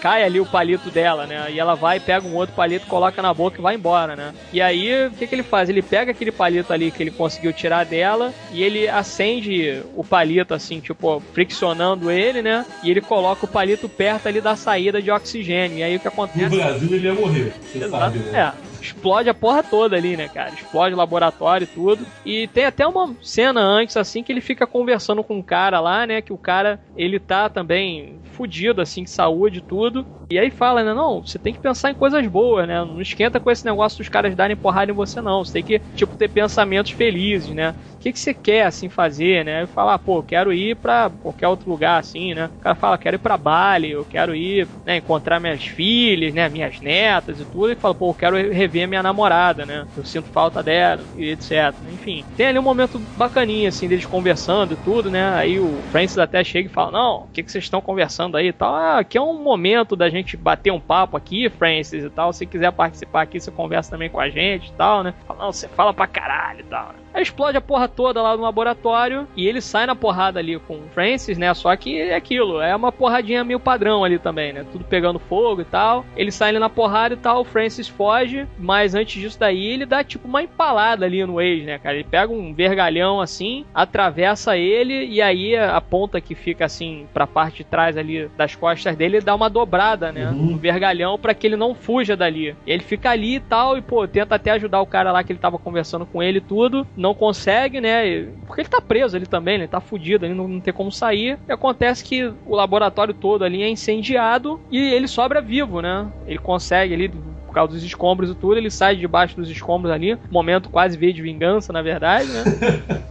[0.00, 1.46] cai ali o palito dela, né?
[1.50, 4.32] E ela vai, pega um outro palito, coloca na boca e vai embora, né?
[4.52, 5.68] E aí, o que, que ele faz?
[5.68, 10.54] Ele pega aquele palito ali que ele conseguiu tirar dela e ele acende o palito,
[10.54, 12.64] assim, tipo, friccionando ele, né?
[12.82, 15.78] E ele coloca o palito perto ali da saída de oxigênio.
[15.78, 16.56] E aí o que acontece?
[16.56, 17.90] No Brasil ele ia morrer, você Exato.
[17.90, 18.52] sabe, né?
[18.64, 20.50] É explode a porra toda ali, né, cara?
[20.50, 22.06] Explode o laboratório e tudo.
[22.24, 26.06] E tem até uma cena antes, assim, que ele fica conversando com um cara lá,
[26.06, 26.22] né?
[26.22, 30.06] Que o cara, ele tá também fudido, assim, de saúde e tudo.
[30.30, 30.92] E aí fala, né?
[30.92, 32.84] Não, você tem que pensar em coisas boas, né?
[32.84, 35.42] Não esquenta com esse negócio dos caras darem porrada em você, não.
[35.42, 37.74] Você tem que, tipo, ter pensamentos felizes, né?
[37.98, 39.66] O que, que você quer, assim, fazer, né?
[39.66, 42.48] Falar, ah, pô, quero ir pra qualquer outro lugar, assim, né?
[42.58, 46.48] O cara fala, quero ir pra Bali, eu quero ir, né, encontrar minhas filhas, né,
[46.48, 47.72] minhas netas e tudo.
[47.72, 49.84] E fala, pô, eu quero rever minha namorada, né?
[49.96, 51.74] Eu sinto falta dela e etc.
[51.92, 55.34] Enfim, tem ali um momento bacaninha, assim, deles conversando e tudo, né?
[55.34, 58.48] Aí o Francis até chega e fala, não, o que, que vocês estão conversando aí
[58.48, 58.76] e tal?
[58.76, 62.32] Ah, aqui é um momento da gente bater um papo aqui, Francis e tal.
[62.32, 65.12] Se quiser participar aqui, você conversa também com a gente e tal, né?
[65.26, 67.07] Fala, não, você fala pra caralho e tal, né?
[67.18, 70.74] Aí explode a porra toda lá no laboratório e ele sai na porrada ali com
[70.74, 71.52] o Francis, né?
[71.52, 74.64] Só que é aquilo, é uma porradinha meio padrão ali também, né?
[74.70, 76.06] Tudo pegando fogo e tal.
[76.16, 79.84] Ele sai ali na porrada e tal, o Francis foge, mas antes disso daí ele
[79.84, 81.96] dá tipo uma empalada ali no Wade, né, cara?
[81.96, 87.26] Ele pega um vergalhão assim, atravessa ele e aí a ponta que fica assim pra
[87.26, 90.28] parte de trás ali das costas dele dá uma dobrada, né?
[90.28, 90.52] Uhum.
[90.52, 92.54] No vergalhão para que ele não fuja dali.
[92.64, 95.40] Ele fica ali e tal e pô, tenta até ajudar o cara lá que ele
[95.40, 98.26] tava conversando com ele e tudo não consegue, né?
[98.46, 101.38] Porque ele tá preso ali também, ele tá fudido, ele não, não tem como sair.
[101.48, 106.06] E acontece que o laboratório todo ali é incendiado e ele sobra vivo, né?
[106.26, 110.18] Ele consegue ali por causa dos escombros e tudo, ele sai debaixo dos escombros ali.
[110.30, 112.44] Momento quase veio de vingança, na verdade, né?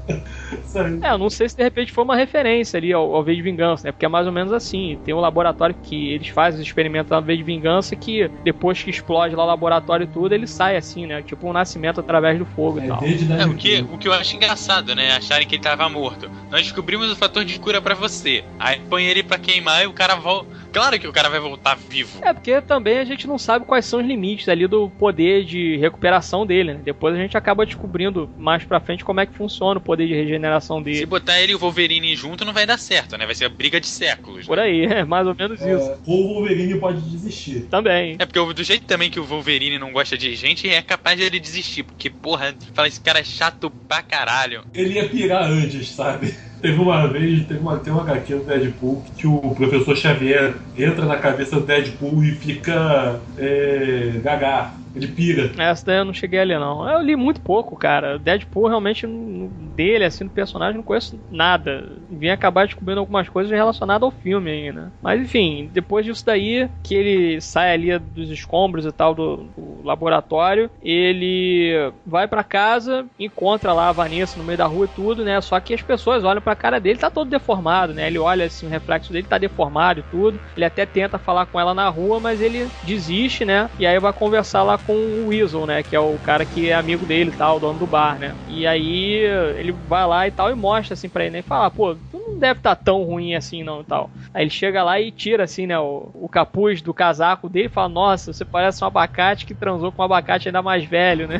[0.75, 3.41] é, eu não sei se de repente foi uma referência ali ao, ao V de
[3.41, 3.91] Vingança, né?
[3.91, 4.97] Porque é mais ou menos assim.
[5.03, 8.81] Tem um laboratório que eles fazem os experimentos lá no V de Vingança que depois
[8.81, 11.21] que explode lá o laboratório e tudo, ele sai assim, né?
[11.21, 12.99] Tipo um nascimento através do fogo é, e tal.
[13.39, 15.15] É, o, que, o que eu acho engraçado, né?
[15.15, 16.29] Acharem que ele tava morto.
[16.51, 18.43] Nós descobrimos o fator de cura para você.
[18.59, 21.75] Aí põe ele pra queimar e o cara volta claro que o cara vai voltar
[21.75, 22.19] vivo.
[22.21, 25.77] É, porque também a gente não sabe quais são os limites ali do poder de
[25.77, 26.81] recuperação dele, né?
[26.83, 30.13] Depois a gente acaba descobrindo mais pra frente como é que funciona o poder de
[30.13, 30.97] regeneração dele.
[30.97, 33.25] Se botar ele e o Wolverine junto não vai dar certo, né?
[33.25, 34.45] Vai ser a briga de séculos.
[34.45, 34.63] Por né?
[34.63, 35.97] aí, é mais ou menos é, isso.
[36.05, 37.61] Ou o Wolverine pode desistir.
[37.69, 38.15] Também.
[38.19, 41.23] É porque do jeito também que o Wolverine não gosta de gente, é capaz de
[41.23, 41.83] ele desistir.
[41.83, 44.63] Porque, porra, fala esse cara é chato pra caralho.
[44.73, 46.35] Ele ia pirar antes, sabe?
[46.61, 51.05] Teve uma vez, teve uma, tem uma HQ do Deadpool que o professor Xavier entra
[51.05, 54.71] na cabeça do Deadpool e fica é, gaga.
[54.97, 55.51] Ele pira.
[55.57, 56.89] Essa daí eu não cheguei a ler, não.
[56.89, 58.17] Eu li muito pouco, cara.
[58.17, 61.97] Deadpool realmente dele, assim, do personagem, não conheço nada.
[62.09, 64.91] Vim acabar descobrindo algumas coisas relacionadas ao filme aí, né?
[65.01, 69.81] Mas enfim, depois disso daí, que ele sai ali dos escombros e tal do, do
[69.83, 75.23] laboratório, ele vai para casa, encontra lá a Vanessa no meio da rua e tudo,
[75.23, 75.39] né?
[75.41, 78.07] Só que as pessoas olham pra cara dele, tá todo deformado, né?
[78.07, 80.39] Ele olha assim, o reflexo dele tá deformado e tudo.
[80.55, 83.69] Ele até tenta falar com ela na rua, mas ele desiste, né?
[83.79, 85.83] E aí vai conversar lá com o Weasel, né?
[85.83, 88.35] Que é o cara que é amigo dele e tal, o dono do bar, né?
[88.49, 89.15] E aí
[89.57, 91.39] ele vai lá e tal e mostra assim pra ele, né?
[91.39, 94.09] E fala, pô, tu não deve estar tá tão ruim assim não e tal.
[94.33, 97.69] Aí ele chega lá e tira assim, né, o, o capuz do casaco dele e
[97.69, 101.39] fala, nossa, você parece um abacate que transou com um abacate ainda mais velho, né?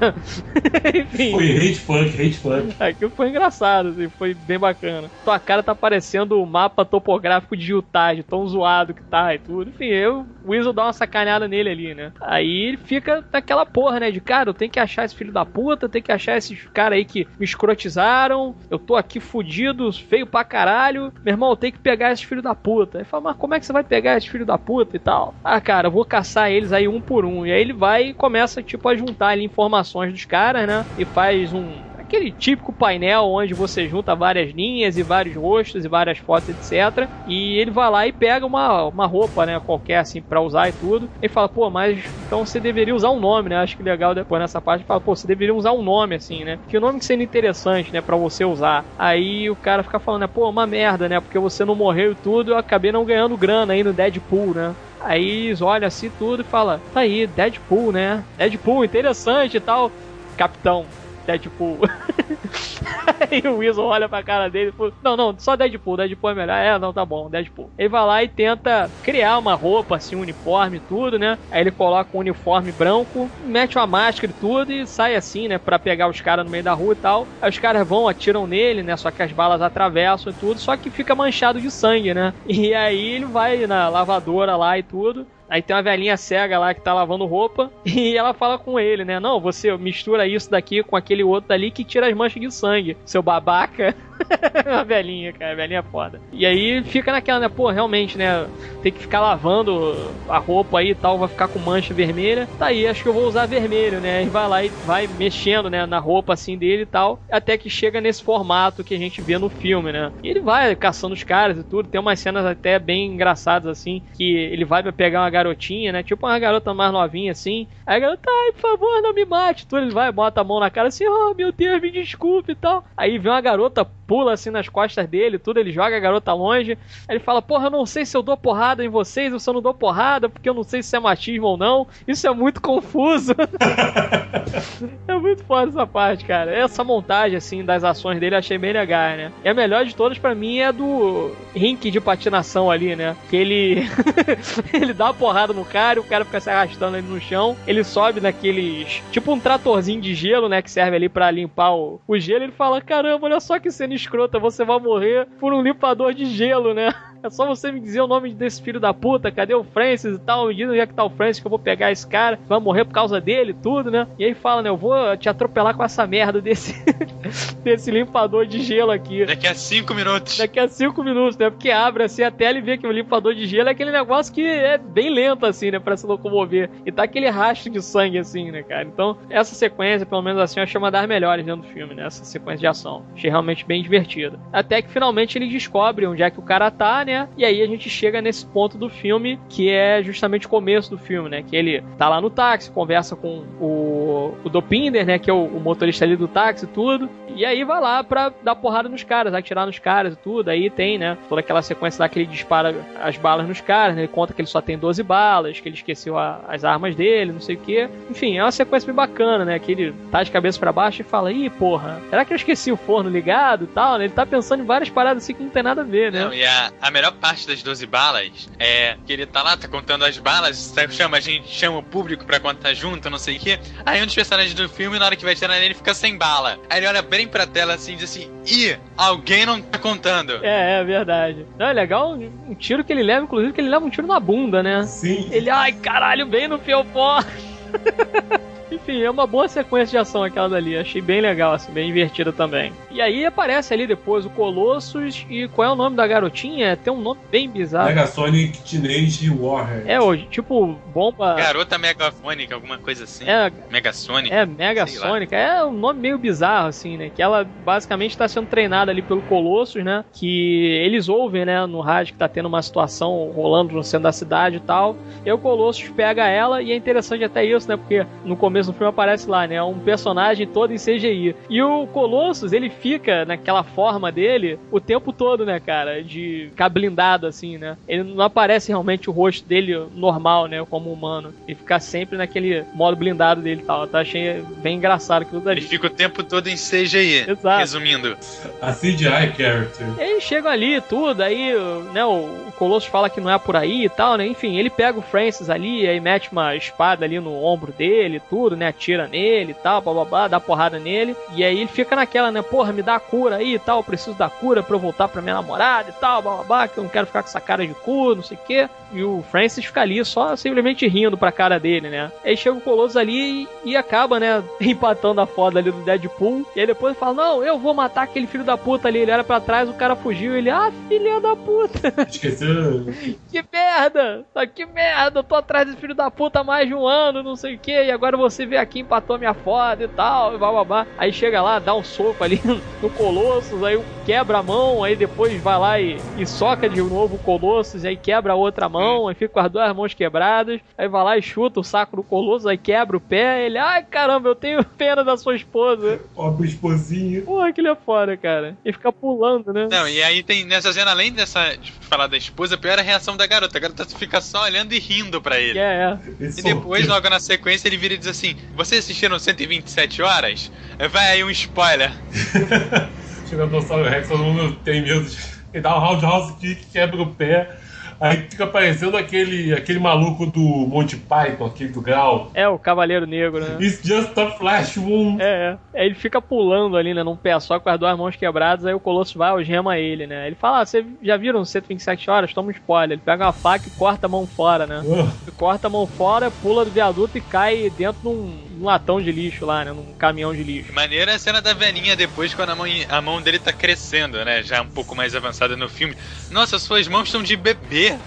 [0.93, 1.31] Enfim.
[1.31, 2.75] Foi hate funk, hate funk.
[2.79, 5.10] Aquilo foi engraçado, assim, foi bem bacana.
[5.23, 9.39] Tua cara tá parecendo o mapa topográfico de Utah, de tão zoado que tá e
[9.39, 9.69] tudo.
[9.69, 12.12] Enfim, eu, o Weasel dá uma sacaneada nele ali, né?
[12.19, 14.12] Aí ele fica naquela porra, né?
[14.12, 16.65] De cara, eu tenho que achar esse filho da puta, eu tenho que achar esses
[16.73, 20.87] cara aí que me escrotizaram, eu tô aqui fudido, feio pra caralho.
[20.93, 23.00] Meu irmão, tenho que pegar esses filhos da puta.
[23.00, 25.36] Aí fala, mas como é que você vai pegar esses filhos da puta e tal?
[25.43, 27.45] Ah, cara, vou caçar eles aí um por um.
[27.45, 30.86] E aí ele vai e começa, tipo, a juntar ali informações dos caras, né?
[30.97, 35.89] E faz um, aquele típico painel onde você junta várias linhas e vários rostos e
[35.89, 37.07] várias fotos, etc.
[37.27, 40.73] E ele vai lá e pega uma, uma roupa, né, qualquer assim para usar e
[40.73, 41.09] tudo.
[41.21, 43.57] Ele fala, pô, mas então você deveria usar um nome, né?
[43.57, 46.59] Acho que legal depois nessa parte fala, pô, você deveria usar um nome assim, né?
[46.67, 48.85] Que o nome que seria interessante, né, para você usar.
[48.97, 51.19] Aí o cara fica falando, né, pô, uma merda, né?
[51.19, 54.73] Porque você não morreu e tudo, eu acabei não ganhando grana aí no Deadpool, né?
[54.99, 58.23] Aí olha assim tudo e fala, tá aí, Deadpool, né?
[58.37, 59.91] Deadpool, interessante e tal.
[60.37, 60.85] Capitão,
[61.27, 61.81] Deadpool.
[63.29, 66.33] Aí o Weasel olha pra cara dele e fala, não, não, só Deadpool, Deadpool é
[66.33, 66.55] melhor.
[66.57, 67.69] É, não, tá bom, Deadpool.
[67.77, 71.37] Ele vai lá e tenta criar uma roupa, assim, um uniforme tudo, né?
[71.51, 75.57] Aí ele coloca um uniforme branco, mete uma máscara e tudo e sai assim, né,
[75.57, 77.27] pra pegar os caras no meio da rua e tal.
[77.41, 80.77] Aí os caras vão, atiram nele, né, só que as balas atravessam e tudo, só
[80.77, 82.33] que fica manchado de sangue, né?
[82.45, 86.73] E aí ele vai na lavadora lá e tudo, Aí tem uma velhinha cega lá
[86.73, 89.19] que tá lavando roupa e ela fala com ele, né?
[89.19, 92.97] Não, você mistura isso daqui com aquele outro dali que tira as manchas de sangue.
[93.05, 93.95] Seu babaca.
[94.65, 96.19] uma velhinha, cara, velhinha foda.
[96.32, 97.49] E aí fica naquela, né?
[97.49, 98.47] Pô, realmente, né?
[98.82, 102.47] Tem que ficar lavando a roupa aí e tal, vai ficar com mancha vermelha.
[102.58, 104.23] Tá aí, acho que eu vou usar vermelho, né?
[104.23, 105.86] E vai lá e vai mexendo, né?
[105.86, 107.19] Na roupa assim dele e tal.
[107.32, 110.12] Até que chega nesse formato que a gente vê no filme, né?
[110.23, 111.89] E ele vai caçando os caras e tudo.
[111.89, 114.01] Tem umas cenas até bem engraçadas assim.
[114.13, 116.03] Que ele vai pra pegar uma garotinha, né?
[116.03, 117.67] Tipo uma garota mais novinha assim.
[117.86, 119.67] Aí a garota, ai, por favor, não me mate.
[119.67, 122.56] Tudo ele vai, bota a mão na cara assim, oh meu Deus, me desculpe e
[122.56, 122.84] tal.
[122.95, 126.77] Aí vem uma garota pula assim nas costas dele, tudo, ele joga a garota longe.
[127.07, 129.49] Aí ele fala: Porra, eu não sei se eu dou porrada em vocês ou se
[129.49, 131.85] eu não dou porrada, porque eu não sei se é machismo ou não.
[132.07, 133.33] Isso é muito confuso.
[135.07, 136.51] é muito foda essa parte, cara.
[136.51, 139.31] Essa montagem, assim, das ações dele eu achei bem legal, né?
[139.43, 143.15] E a melhor de todas para mim é do rink de patinação ali, né?
[143.29, 143.89] Que ele.
[144.73, 147.57] ele dá porrada no cara e o cara fica se arrastando ali no chão.
[147.67, 149.03] Ele sobe naqueles.
[149.11, 150.61] Tipo um tratorzinho de gelo, né?
[150.61, 152.45] Que serve ali para limpar o, o gelo.
[152.45, 156.25] Ele fala: Caramba, olha só que cena escrota, você vai morrer por um limpador de
[156.25, 156.93] gelo, né?
[157.23, 160.19] É só você me dizer o nome desse filho da puta, cadê o Francis e
[160.19, 162.86] tal, onde é que tá o Francis que eu vou pegar esse cara, vai morrer
[162.86, 164.08] por causa dele tudo, né?
[164.17, 166.75] E aí fala, né, eu vou te atropelar com essa merda desse,
[167.63, 169.25] desse limpador de gelo aqui.
[169.25, 170.38] Daqui a cinco minutos.
[170.38, 171.49] Daqui a cinco minutos, né?
[171.49, 174.34] Porque abre assim a tela e vê que o limpador de gelo é aquele negócio
[174.34, 176.69] que é bem lento assim, né, pra se locomover.
[176.86, 178.84] E tá aquele rastro de sangue assim, né, cara?
[178.84, 182.06] Então, essa sequência, pelo menos assim, eu achei uma das melhores dentro do filme, né?
[182.06, 183.06] Essa sequência de ação.
[183.13, 184.39] Achei realmente bem divertida.
[184.51, 187.29] Até que finalmente ele descobre onde é que o cara tá, né?
[187.37, 190.97] E aí a gente chega nesse ponto do filme que é justamente o começo do
[190.97, 191.41] filme, né?
[191.41, 195.17] Que ele tá lá no táxi, conversa com o, o Dopinder, né?
[195.17, 197.09] Que é o, o motorista ali do táxi e tudo.
[197.38, 200.50] E aí vai lá pra dar porrada nos caras, atirar nos caras e tudo.
[200.50, 201.17] Aí tem, né?
[201.30, 204.02] Toda aquela sequência lá que ele dispara as balas nos caras, né?
[204.02, 207.32] Ele conta que ele só tem 12 balas, que ele esqueceu a, as armas dele,
[207.32, 207.88] não sei o que.
[208.10, 209.60] Enfim, é uma sequência bem bacana, né?
[209.60, 212.71] Que ele tá de cabeça para baixo e fala: Ih, porra, será que eu esqueci
[212.71, 213.97] o forno ligado e tal?
[213.97, 214.06] Né?
[214.06, 216.26] Ele tá pensando em várias paradas assim que não tem nada a ver, né?
[216.26, 219.67] Não, e a, a melhor parte das 12 balas é que ele tá lá, tá
[219.67, 223.39] contando as balas, chama, a gente chama o público pra contar junto, não sei o
[223.39, 223.60] quê.
[223.86, 226.58] Aí um dos personagens do filme, na hora que vai tirar nele, fica sem bala.
[226.69, 230.39] Aí ele olha bem pra tela assim e diz assim: Ih, alguém não tá contando.
[230.43, 231.45] É, é verdade.
[231.57, 234.19] Não, é legal um tiro que ele leva, inclusive, que ele leva um tiro na
[234.19, 234.83] bunda, né?
[234.83, 235.27] Sim.
[235.31, 237.19] Ele, ai, caralho, bem no fiofó.
[238.71, 240.77] Enfim, é uma boa sequência de ação aquela dali.
[240.77, 242.71] Achei bem legal, assim, bem divertida também.
[242.91, 246.75] E aí aparece ali depois o Colossus e qual é o nome da garotinha?
[246.75, 247.88] Tem um nome bem bizarro.
[247.88, 249.89] Megasonic Teenage Warhead.
[249.89, 251.36] É, hoje, tipo, bomba.
[251.36, 253.25] Garota megafônica, alguma coisa assim.
[253.27, 254.34] É, Megasonic.
[254.34, 255.36] é Mega Sônica.
[255.36, 257.12] É um nome meio bizarro, assim, né?
[257.13, 260.03] Que ela basicamente está sendo treinada ali pelo Colossus, né?
[260.13, 264.12] Que eles ouvem, né, no rádio que tá tendo uma situação rolando no centro da
[264.12, 264.95] cidade e tal.
[265.25, 267.77] E aí o Colossus pega ela e é interessante até isso, né?
[267.77, 269.61] Porque no começo do filme aparece lá, né?
[269.61, 271.35] Um personagem todo em CGI.
[271.49, 276.03] E o Colossus, ele fica naquela forma dele o tempo todo, né, cara?
[276.03, 277.77] De ficar blindado, assim, né?
[277.87, 280.65] Ele não aparece realmente o rosto dele normal, né?
[280.69, 281.33] Como humano.
[281.47, 283.85] Ele fica sempre naquele modo blindado dele e tal.
[283.85, 285.59] Eu achei bem engraçado aquilo dali.
[285.59, 287.29] Ele fica o tempo todo em CGI.
[287.29, 287.59] Exato.
[287.59, 288.17] Resumindo.
[288.61, 289.87] A CGI character.
[289.97, 291.53] E aí chegam ali tudo, aí
[291.93, 294.25] né, o, o Colossus fala que não é por aí e tal, né?
[294.25, 298.46] Enfim, ele pega o Francis ali, aí mete uma espada ali no ombro dele, tudo,
[298.55, 298.67] né?
[298.67, 301.15] Atira nele e tal, blá blá blá, dá porrada nele.
[301.36, 302.41] E aí ele fica naquela, né?
[302.41, 305.21] Porra, me dá a cura aí e tal, preciso da cura pra eu voltar pra
[305.21, 307.65] minha namorada e tal, blá blá blá, que eu não quero ficar com essa cara
[307.65, 308.69] de cu, não sei o quê.
[308.91, 312.12] E o Francis fica ali só simplesmente rindo pra cara dele, né?
[312.23, 314.43] Aí chega o Colossus ali e, e acaba, né?
[314.62, 316.45] Empatando a foda ali do Deadpool.
[316.56, 319.00] E aí depois fala: Não, eu vou matar aquele filho da puta ali.
[319.00, 320.36] Ele era pra trás, o cara fugiu.
[320.36, 321.93] Ele, ah, filha da puta.
[322.08, 322.86] Esqueceu.
[323.30, 324.26] que merda!
[324.56, 325.19] Que merda!
[325.19, 327.60] Eu tô atrás desse filho da puta há mais de um ano, não sei o
[327.60, 327.71] que.
[327.71, 330.86] E agora você veio aqui, empatou minha foda e tal, e bababá.
[330.97, 332.41] Aí chega lá, dá um soco ali
[332.82, 337.15] no Colossus, aí quebra a mão, aí depois vai lá e, e soca de novo
[337.15, 338.76] o Colossus, aí quebra a outra mão,
[339.07, 340.59] aí fica com as duas mãos quebradas.
[340.77, 343.45] Aí vai lá e chuta o saco do Colossus, aí quebra o pé.
[343.45, 345.99] Ele, ai caramba, eu tenho pena da sua esposa.
[346.15, 347.21] Pobre esposinha.
[347.21, 348.57] Porra, aquilo é foda, cara.
[348.63, 349.67] E fica pulando, né?
[349.69, 352.83] Não, e aí tem nessa cena, além dessa de falar da esposa, pior é a
[352.83, 353.57] reação da garota.
[353.57, 355.59] A garota fica só olhando e rindo pra ele.
[355.59, 356.25] É, é.
[356.37, 360.51] E depois, logo na sequência, ele vira e diz assim: Vocês assistiram 127 horas?
[360.91, 361.91] Vai aí um spoiler.
[363.29, 365.17] Chega o Rex, todo mundo tem medo de.
[365.53, 367.57] Ele dá um roundhouse kick, quebra o pé.
[367.99, 372.31] Aí fica parecendo aquele, aquele maluco do Monty Python, aquele do Grau.
[372.33, 373.57] É, o Cavaleiro Negro, né?
[373.60, 375.21] It's just a flash wound.
[375.21, 375.79] É, é.
[375.79, 378.73] Aí ele fica pulando ali, né, num pé só com as duas mãos quebradas, aí
[378.73, 380.27] o Colossus vai algema ele, né?
[380.27, 382.33] Ele fala, ah, vocês já viram 127 horas?
[382.33, 382.97] Toma um spoiler.
[382.97, 384.81] Ele pega uma faca e corta a mão fora, né?
[384.83, 389.01] Ele corta a mão fora, pula do viaduto e cai dentro de um, um latão
[389.01, 389.71] de lixo lá, né?
[389.71, 390.73] Num caminhão de lixo.
[390.73, 394.23] Maneira é a cena da velhinha depois, quando a mão, a mão dele tá crescendo,
[394.25, 394.41] né?
[394.43, 395.95] Já um pouco mais avançada no filme.
[396.31, 397.97] Nossa, suas mãos estão de bebê.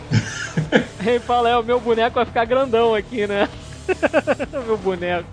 [0.98, 3.48] Aí ele fala, é, o meu boneco vai ficar grandão aqui, né?
[4.66, 5.26] meu boneco.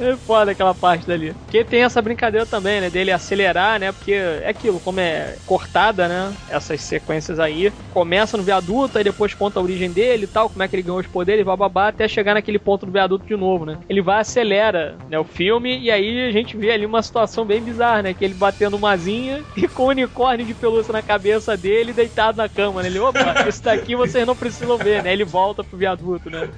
[0.00, 1.34] É foda aquela parte dali.
[1.44, 2.88] Porque tem essa brincadeira também, né?
[2.88, 3.90] Dele acelerar, né?
[3.90, 6.32] Porque é aquilo, como é cortada, né?
[6.48, 7.72] Essas sequências aí.
[7.92, 10.82] Começa no viaduto, aí depois conta a origem dele e tal, como é que ele
[10.82, 13.78] ganhou os poderes, bababá, até chegar naquele ponto do viaduto de novo, né?
[13.88, 15.18] Ele vai acelera, né?
[15.18, 18.14] O filme, e aí a gente vê ali uma situação bem bizarra, né?
[18.14, 22.38] Que ele batendo uma asinha e com um unicórnio de pelúcia na cabeça dele, deitado
[22.38, 22.88] na cama, né?
[22.88, 25.12] Ele, opa, isso daqui vocês não precisam ver, né?
[25.12, 26.48] Ele volta pro viaduto, né?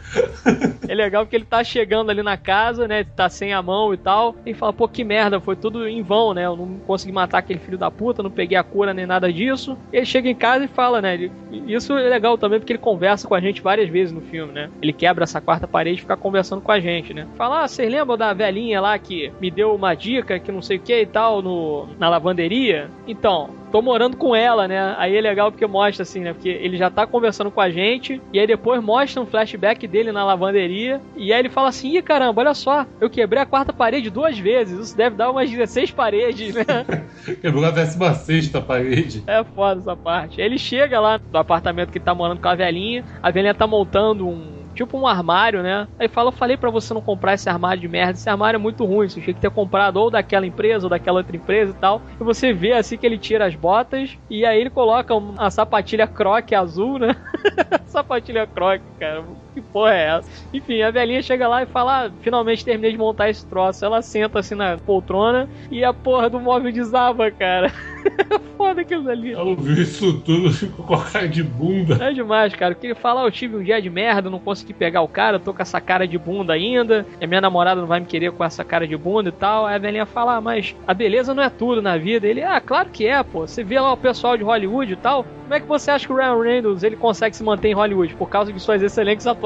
[0.87, 3.05] É legal porque ele tá chegando ali na casa, né?
[3.05, 4.35] Tá sem a mão e tal.
[4.45, 6.47] E fala, pô, que merda, foi tudo em vão, né?
[6.47, 9.77] Eu não consegui matar aquele filho da puta, não peguei a cura nem nada disso.
[9.93, 11.15] Ele chega em casa e fala, né?
[11.15, 11.33] ele-
[11.67, 14.71] Isso é legal também porque ele conversa com a gente várias vezes no filme, né?
[14.83, 17.27] Ele quebra essa quarta parede e fica conversando com a gente, né?
[17.37, 20.77] Fala, ah, vocês lembram da velhinha lá que me deu uma dica que não sei
[20.77, 22.91] o que e tal no, na lavanderia?
[23.07, 24.95] Então, tô morando com ela, né?
[24.99, 26.33] Aí é legal porque mostra assim, né?
[26.33, 30.13] Porque ele já tá conversando com a gente, e aí depois mostra um flashback dele
[30.13, 33.73] na lavanderia, e aí ele fala assim: ih, caramba, olha só, eu quebrei a quarta
[33.73, 36.65] parede duas vezes, isso deve dar umas 16 paredes, né?
[37.41, 39.23] Quebrou a 16 parede.
[39.27, 40.41] É foda essa parte.
[40.41, 43.67] Ele chega lá no apartamento que ele tá morando com a velhinha, a velhinha tá
[43.67, 44.61] montando um.
[44.73, 45.87] Tipo um armário, né?
[45.99, 48.59] Aí fala, eu falei pra você não comprar esse armário de merda, esse armário é
[48.59, 51.75] muito ruim, você tinha que ter comprado ou daquela empresa ou daquela outra empresa e
[51.75, 52.01] tal.
[52.19, 56.07] E você vê assim que ele tira as botas e aí ele coloca uma sapatilha
[56.07, 57.15] croque azul, né?
[57.87, 59.25] sapatilha croque, cara.
[59.55, 60.31] Que porra é essa?
[60.55, 63.85] Enfim, a velhinha chega lá e fala: ah, finalmente terminei de montar esse troço.
[63.85, 67.73] Ela senta assim na poltrona e a porra do móvel desaba, cara.
[68.57, 69.33] Foda aquilo ali.
[69.33, 71.97] Ela ouviu isso tudo, ficou com a cara de bunda.
[72.05, 72.75] É demais, cara.
[72.75, 75.37] Porque ele fala, "Ah, eu tive um dia de merda, não consegui pegar o cara,
[75.37, 78.07] eu tô com essa cara de bunda ainda, e a minha namorada não vai me
[78.07, 79.67] querer com essa cara de bunda e tal.
[79.67, 82.27] Aí a velhinha fala, ah, mas a beleza não é tudo na vida.
[82.27, 83.47] Ele, ah, claro que é, pô.
[83.47, 85.25] Você vê lá o pessoal de Hollywood e tal.
[85.25, 88.15] Como é que você acha que o Ryan Reynolds ele consegue se manter em Hollywood?
[88.15, 89.40] Por causa de suas excelentes atuações.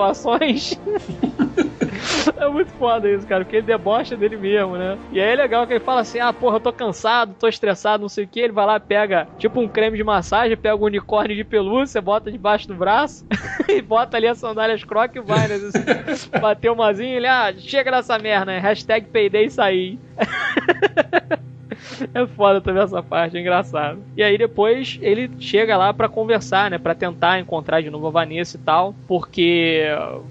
[2.37, 4.99] É muito foda isso, cara, porque ele debocha dele mesmo, né?
[5.11, 8.03] E aí é legal que ele fala assim: ah, porra, eu tô cansado, tô estressado,
[8.03, 8.41] não sei o que.
[8.41, 12.31] Ele vai lá, pega tipo um creme de massagem, pega um unicórnio de pelúcia, bota
[12.31, 13.25] debaixo do braço
[13.69, 15.55] e bota ali as sandálias croc e vai, né?
[15.55, 18.59] Assim, bateu umazinha, ele, ah, chega nessa merda, né?
[18.59, 19.99] Hashtag peidei e saí.
[22.15, 23.99] É foda também essa parte, é engraçado.
[24.17, 26.79] E aí depois ele chega lá para conversar, né?
[26.79, 28.95] Pra tentar encontrar de novo a Vanessa e tal.
[29.07, 29.85] Porque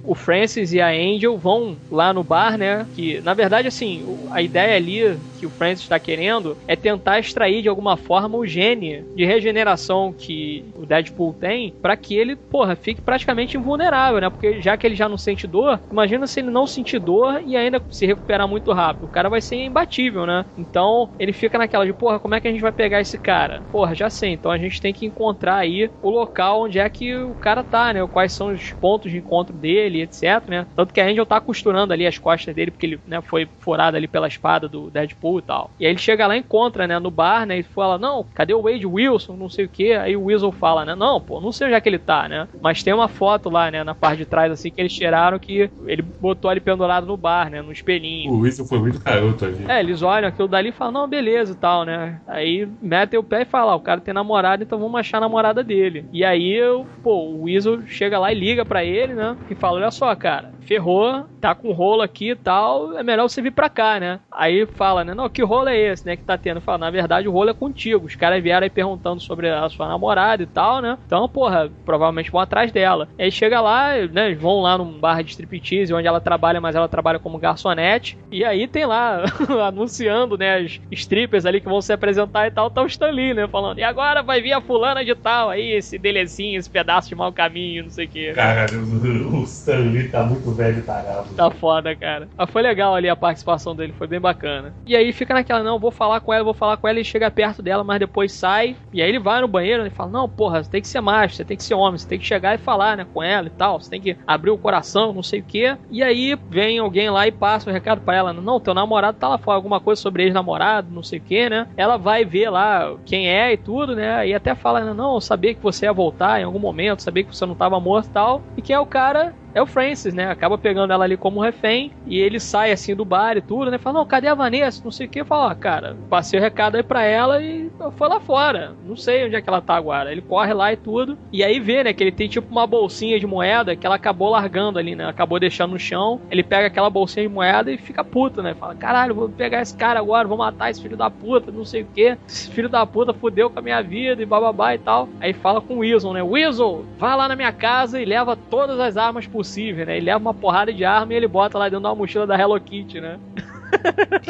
[0.04, 2.86] o Francis e a Angel vão lá no bar, né?
[2.96, 7.62] Que na verdade, assim, a ideia ali que o Francis está querendo é tentar extrair
[7.62, 12.78] de alguma forma o gene de regeneração que o Deadpool tem para que ele, porra,
[12.78, 14.30] fique praticamente invulnerável, né?
[14.30, 17.58] Porque já que ele já não sente dor, imagina se ele não sentir dor e
[17.58, 19.04] ainda se recuperar muito rápido.
[19.04, 20.46] O cara vai ser imbatível, né?
[20.58, 23.62] Então ele fica naquela de, porra, como é que a gente vai pegar esse cara?
[23.72, 27.16] Porra, já sei, então a gente tem que encontrar aí o local onde é que
[27.16, 28.06] o cara tá, né?
[28.08, 30.68] Quais são os pontos de encontro dele, etc, né?
[30.76, 33.98] Tanto que a Angel tá costurando ali as costas dele, porque ele né, foi furado
[33.98, 35.72] ali pela espada do Deadpool e tal.
[35.80, 38.54] E aí ele chega lá e encontra, né, no bar, né, e fala, não, cadê
[38.54, 39.94] o Wade Wilson, não sei o que.
[39.94, 42.48] Aí o Weasel fala, né, não, pô, não sei onde é que ele tá, né?
[42.62, 45.70] Mas tem uma foto lá, né, na parte de trás, assim, que eles tiraram que
[45.86, 48.32] ele botou ali pendurado no bar, né, no espelhinho.
[48.32, 49.66] O Weasel foi muito garoto ali.
[49.68, 51.23] É, eles olham aquilo dali e falam, não, beleza
[51.54, 52.20] e tal, né?
[52.28, 55.22] Aí metem o pé e falam, ah, o cara tem namorada, então vamos achar a
[55.22, 56.06] namorada dele.
[56.12, 56.60] E aí,
[57.02, 59.36] pô, o Weasel chega lá e liga para ele, né?
[59.50, 63.42] E fala, olha só, cara, ferrou, tá com rolo aqui e tal, é melhor você
[63.42, 64.20] vir pra cá, né?
[64.32, 65.14] Aí fala, né?
[65.14, 66.16] Não, que rolo é esse, né?
[66.16, 66.62] Que tá tendo?
[66.62, 68.06] Fala, na verdade, o rolo é contigo.
[68.06, 70.98] Os caras vieram aí perguntando sobre a sua namorada e tal, né?
[71.06, 73.08] Então, porra, provavelmente vão atrás dela.
[73.20, 74.34] Aí chega lá, né?
[74.34, 78.18] Vão lá num bar de striptease onde ela trabalha, mas ela trabalha como garçonete.
[78.32, 79.24] E aí tem lá,
[79.68, 80.58] anunciando, né?
[80.58, 83.48] As strippers ali que vão se apresentar e tal, tá o Stan Lee, né?
[83.48, 87.16] Falando, e agora vai vir a fulana de tal, aí, esse delecinho, esse pedaço de
[87.16, 88.32] mau caminho, não sei o quê.
[88.36, 88.82] Caralho,
[89.34, 91.28] o Stan Lee tá muito velho tarado.
[91.36, 92.28] Tá foda, cara.
[92.38, 94.74] Mas foi legal ali a participação dele, foi bem bacana.
[94.86, 97.30] E aí fica naquela, não, vou falar com ela, vou falar com ela e chega
[97.32, 98.76] perto dela, mas depois sai.
[98.92, 101.36] E aí ele vai no banheiro e fala: Não, porra, você tem que ser macho,
[101.36, 103.52] você tem que ser homem, você tem que chegar e falar, né, com ela e
[103.52, 103.80] tal.
[103.80, 105.76] Você tem que abrir o coração, não sei o que.
[105.90, 109.18] E aí vem alguém lá e passa o um recado para ela: Não, teu namorado
[109.18, 111.68] tá lá fora, alguma coisa sobre ex-namorado, não sei o que, né?
[111.76, 114.28] Ela vai ver lá quem é e tudo, né?
[114.28, 117.36] E até fala: Não, eu sabia que você ia voltar em algum momento, sabia que
[117.36, 118.42] você não tava morto e tal.
[118.58, 120.30] E quem é o cara é o Francis, né?
[120.30, 123.78] Acaba pegando ela ali como refém e ele sai assim do bar e tudo, né?
[123.78, 124.82] Fala, não, cadê a Vanessa?
[124.84, 125.24] Não sei o que.
[125.24, 128.74] Fala, ah, cara, passei o recado aí pra ela e foi lá fora.
[128.86, 130.12] Não sei onde é que ela tá agora.
[130.12, 131.18] Ele corre lá e tudo.
[131.32, 134.30] E aí vê, né, que ele tem tipo uma bolsinha de moeda que ela acabou
[134.30, 135.08] largando ali, né?
[135.08, 136.20] Acabou deixando no chão.
[136.30, 138.54] Ele pega aquela bolsinha de moeda e fica puto, né?
[138.54, 141.84] Fala, caralho, vou pegar esse cara agora, vou matar esse filho da puta, não sei
[141.84, 142.18] o que.
[142.28, 145.08] Esse filho da puta fudeu com a minha vida e bababá e tal.
[145.20, 146.24] Aí fala com o Weasel, né?
[146.24, 149.98] Weasel, vai lá na minha casa e leva todas as armas possíveis, né?
[149.98, 152.60] Ele leva uma porrada de arma e ele bota lá dentro da mochila da Hello
[152.60, 153.20] Kitty, né?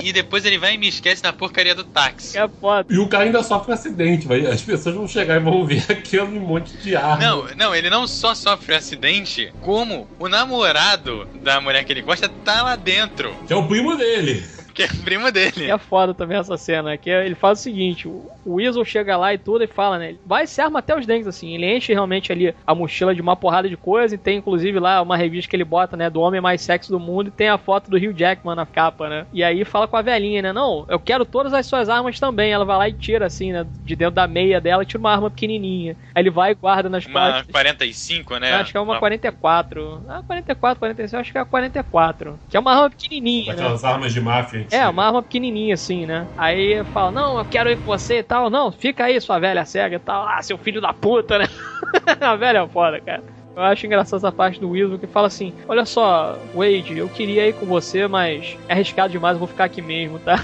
[0.01, 2.38] e depois ele vai e me esquece na porcaria do táxi.
[2.38, 2.91] É foda.
[2.91, 4.45] E o cara ainda sofre um acidente, vai.
[4.47, 7.18] As pessoas vão chegar e vão ver aquele monte de arma.
[7.18, 12.01] Não, não, ele não só sofre um acidente, como o namorado da mulher que ele
[12.01, 13.36] gosta tá lá dentro.
[13.45, 14.43] Que é o primo dele.
[14.74, 15.66] Que é primo dele.
[15.66, 19.34] E é foda também essa cena, que ele faz o seguinte, o Weasel chega lá
[19.34, 22.32] e tudo e fala, né, vai se arma até os dentes, assim, ele enche realmente
[22.32, 25.56] ali a mochila de uma porrada de coisa e tem inclusive lá uma revista que
[25.56, 28.14] ele bota, né, do homem mais sexy do mundo e tem a foto do Hugh
[28.14, 31.54] Jackman na capa, né, e aí fala com a velhinha, né, não, eu quero todas
[31.54, 34.60] as suas armas também, ela vai lá e tira, assim, né, de dentro da meia
[34.60, 37.52] dela e tira uma arma pequenininha, aí ele vai e guarda nas uma costas.
[37.52, 38.54] 45, né?
[38.54, 40.04] Acho que é uma, uma 44.
[40.08, 42.40] Ah, 44, 45, acho que é a 44.
[42.50, 43.62] Que é uma arma pequenininha, né?
[43.62, 44.62] Aquelas armas de máfia.
[44.72, 46.28] É, uma arma pequenininha assim, né?
[46.38, 48.49] Aí fala, não, eu quero ir com você e tal.
[48.49, 50.28] Não, fica aí, sua velha cega e tal.
[50.28, 51.45] Ah, seu filho da puta, né?
[52.22, 53.24] a velha é foda, cara.
[53.55, 57.47] Eu acho engraçado essa parte do Weasel que fala assim: Olha só, Wade, eu queria
[57.47, 60.39] ir com você, mas é arriscado demais, eu vou ficar aqui mesmo, tá?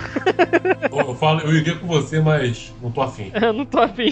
[0.91, 3.31] eu, falo, eu iria com você, mas não tô afim.
[3.55, 4.11] não tô afim.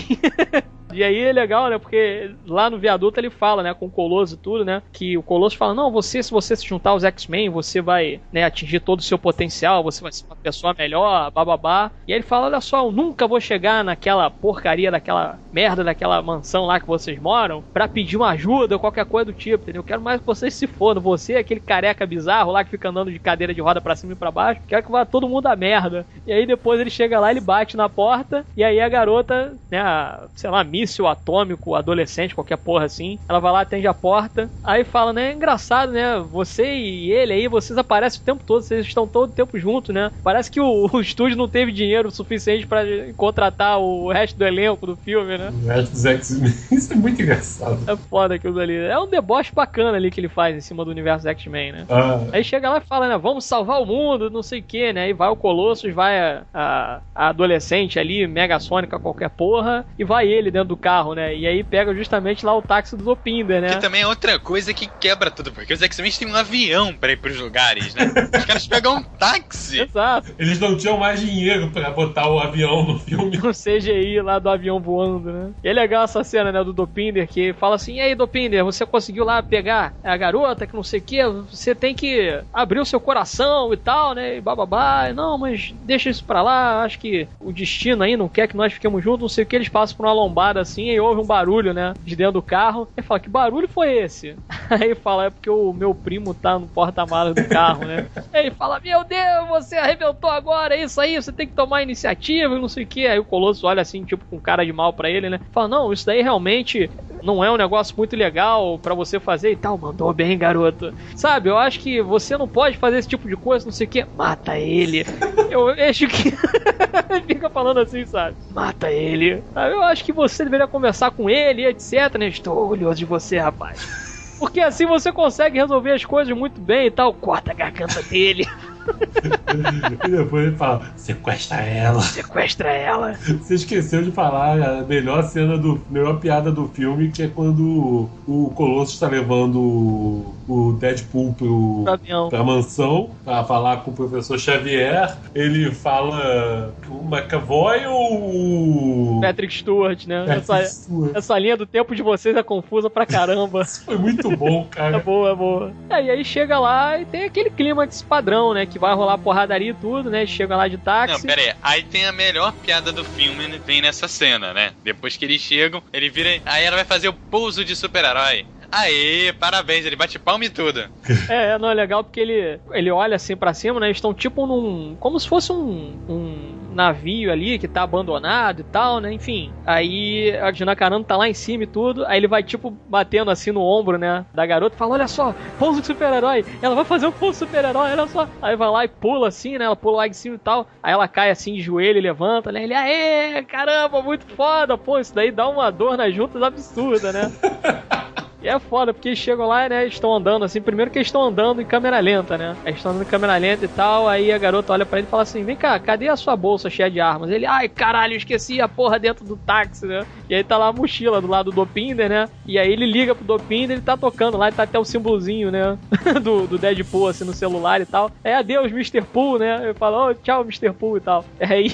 [0.94, 1.78] E aí é legal, né?
[1.78, 4.82] Porque lá no viaduto ele fala, né, com o Colosso e tudo, né?
[4.94, 8.44] Que o Colosso fala: "Não, você se você se juntar aos X-Men, você vai, né,
[8.46, 11.92] atingir todo o seu potencial, você vai ser uma pessoa melhor, bababá".
[12.08, 16.22] E aí ele fala: "Olha só, eu nunca vou chegar naquela porcaria daquela merda daquela
[16.22, 19.80] mansão lá que vocês moram para pedir uma ajuda ou qualquer coisa do tipo, entendeu?
[19.82, 23.12] Eu quero mais que vocês se fodam, você, aquele careca bizarro lá que fica andando
[23.12, 25.56] de cadeira de roda para cima e para baixo, quero que vá todo mundo a
[25.56, 26.06] merda".
[26.26, 29.80] E aí depois ele chega lá, ele bate na porta e aí a garota, né,
[29.82, 33.18] a, sei lá, míssil atômico adolescente, qualquer porra assim.
[33.28, 35.32] Ela vai lá, atende a porta, aí fala, né?
[35.32, 36.20] É engraçado, né?
[36.32, 39.94] Você e ele aí, vocês aparecem o tempo todo, vocês estão todo o tempo juntos,
[39.94, 40.12] né?
[40.24, 42.84] Parece que o, o estúdio não teve dinheiro suficiente para
[43.16, 45.52] contratar o resto do elenco do filme, né?
[45.64, 46.54] O resto dos X-Men.
[46.72, 47.80] Isso é muito engraçado.
[47.90, 48.76] É foda aquilo ali.
[48.76, 51.86] É um deboche bacana ali que ele faz em cima do universo X-Men, né?
[51.90, 52.20] Ah.
[52.32, 53.18] Aí chega lá e fala, né?
[53.18, 55.04] Vamos salvar o mundo, não sei o que, né?
[55.04, 60.04] Aí vai o Colossus, vai a, a, a adolescente ali, mega sônica, qualquer porra, e
[60.04, 61.36] vai ele dentro do carro, né?
[61.36, 63.70] E aí pega justamente lá o táxi do Zopinder, né?
[63.70, 67.12] Que também é outra coisa que quebra tudo, porque os X-Men têm um avião pra
[67.12, 68.06] ir pros lugares, né?
[68.38, 69.82] Os caras pegam um táxi.
[69.88, 70.34] Exato.
[70.38, 73.38] Eles não tinham mais dinheiro pra botar o avião no filme.
[73.38, 75.52] O CGI lá do avião voando, né?
[75.64, 78.86] E é legal essa cena, né, do Dopinder, que fala assim, e aí, Dopinder, você
[78.86, 82.86] conseguiu lá pegar a garota, que não sei o que, você tem que abrir o
[82.86, 87.28] seu coração e tal, né, e bababá, não, mas deixa isso pra lá, acho que
[87.40, 89.96] o destino aí não quer que nós fiquemos juntos, não sei o que, eles passam
[89.96, 93.20] por uma lombada assim, e houve um barulho, né, de dentro do carro, e fala,
[93.20, 94.36] que barulho foi esse?
[94.70, 98.52] Aí fala, é porque o meu primo tá no porta-malas do carro, né, aí ele
[98.52, 102.60] fala, meu Deus, você arrebentou agora, é isso aí, você tem que tomar iniciativa e
[102.60, 105.10] não sei o que, aí o Colosso olha assim, tipo, com cara de mal pra
[105.10, 106.90] ele, né, fala, não, isso daí realmente
[107.24, 110.94] não é um negócio muito legal para você fazer e tal, mandou bem, garoto.
[111.16, 113.90] Sabe, eu acho que você não pode fazer esse tipo de coisa, não sei o
[113.90, 115.06] que, mata ele.
[115.50, 116.32] eu acho que.
[117.26, 118.36] Fica falando assim, sabe?
[118.50, 119.44] Mata ele.
[119.56, 122.28] Eu acho que você deveria conversar com ele, etc, né?
[122.28, 124.36] Estou orgulhoso de você, rapaz.
[124.40, 127.14] Porque assim você consegue resolver as coisas muito bem e tal.
[127.14, 128.46] Corta a garganta dele.
[130.06, 132.02] e depois ele fala: sequestra ela.
[132.02, 133.14] Sequestra ela.
[133.14, 135.82] Você esqueceu de falar a melhor cena do.
[135.90, 141.86] melhor piada do filme, que é quando o Colosso está levando o Deadpool pro,
[142.30, 145.16] pra mansão pra falar com o professor Xavier.
[145.36, 149.22] Ele fala o McAvoy ou.
[149.22, 150.26] Patrick Stewart, né?
[150.26, 151.16] Patrick essa, Stewart.
[151.16, 153.62] essa linha do tempo de vocês é confusa pra caramba.
[153.62, 154.98] Isso foi muito bom, cara.
[154.98, 155.72] É boa, é boa.
[155.90, 158.66] É, e aí chega lá e tem aquele clima de padrão, né?
[158.66, 160.26] Que vai rolar porradaria e tudo, né?
[160.26, 161.14] Chega lá de táxi.
[161.14, 161.54] Não, pera aí.
[161.62, 164.72] Aí tem a melhor piada do filme, vem nessa cena, né?
[164.84, 166.42] Depois que eles chegam, ele vira.
[166.46, 168.46] Aí ela vai fazer o pouso de super-herói.
[168.72, 170.88] Aê, parabéns, ele bate palma e tudo.
[171.30, 173.88] É, não é legal porque ele, ele olha assim para cima, né?
[173.88, 174.96] Eles estão tipo num.
[175.00, 179.12] como se fosse um, um navio ali que tá abandonado e tal, né?
[179.12, 179.52] Enfim.
[179.66, 182.06] Aí a Carano tá lá em cima e tudo.
[182.06, 184.26] Aí ele vai, tipo, batendo assim no ombro, né?
[184.34, 186.46] Da garota e fala: Olha só, pouso de super-herói.
[186.62, 188.30] Ela vai fazer um pouso super-herói, olha só.
[188.42, 189.66] Aí vai lá e pula assim, né?
[189.66, 190.68] Ela pula lá em cima e tal.
[190.82, 192.64] Aí ela cai assim de joelho levanta, né?
[192.64, 194.78] Ele, aê, caramba, muito foda.
[194.78, 197.32] Pô, isso daí dá uma dor nas juntas absurda, né?
[198.42, 199.88] E é foda, porque eles chegam lá, né?
[199.88, 200.62] Estão andando assim.
[200.62, 202.56] Primeiro que eles estão andando em câmera lenta, né?
[202.64, 204.08] Eles estão andando em câmera lenta e tal.
[204.08, 206.70] Aí a garota olha para ele e fala assim: Vem cá, cadê a sua bolsa
[206.70, 207.32] cheia de armas?
[207.32, 210.06] Ele, ai caralho, esqueci a porra dentro do táxi, né?
[210.30, 212.30] E aí tá lá a mochila do lado do Dopinder, né?
[212.46, 215.78] E aí ele liga pro Dopinder, ele tá tocando lá, tá até o símbolozinho, né?
[216.22, 218.12] do, do Deadpool assim no celular e tal.
[218.24, 219.02] É adeus, Mr.
[219.02, 219.64] Pool, né?
[219.64, 220.72] Ele fala, oh, tchau, Mr.
[220.74, 221.26] Pool e tal.
[221.40, 221.72] Aí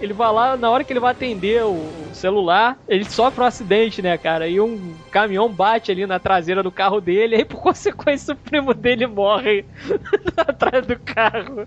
[0.00, 1.78] ele vai lá, na hora que ele vai atender o
[2.12, 4.48] celular, ele sofre um acidente, né, cara?
[4.48, 8.72] E um caminhão bate ali na traseira do carro dele, aí por consequência o primo
[8.72, 9.64] dele morre
[10.36, 11.66] atrás do carro.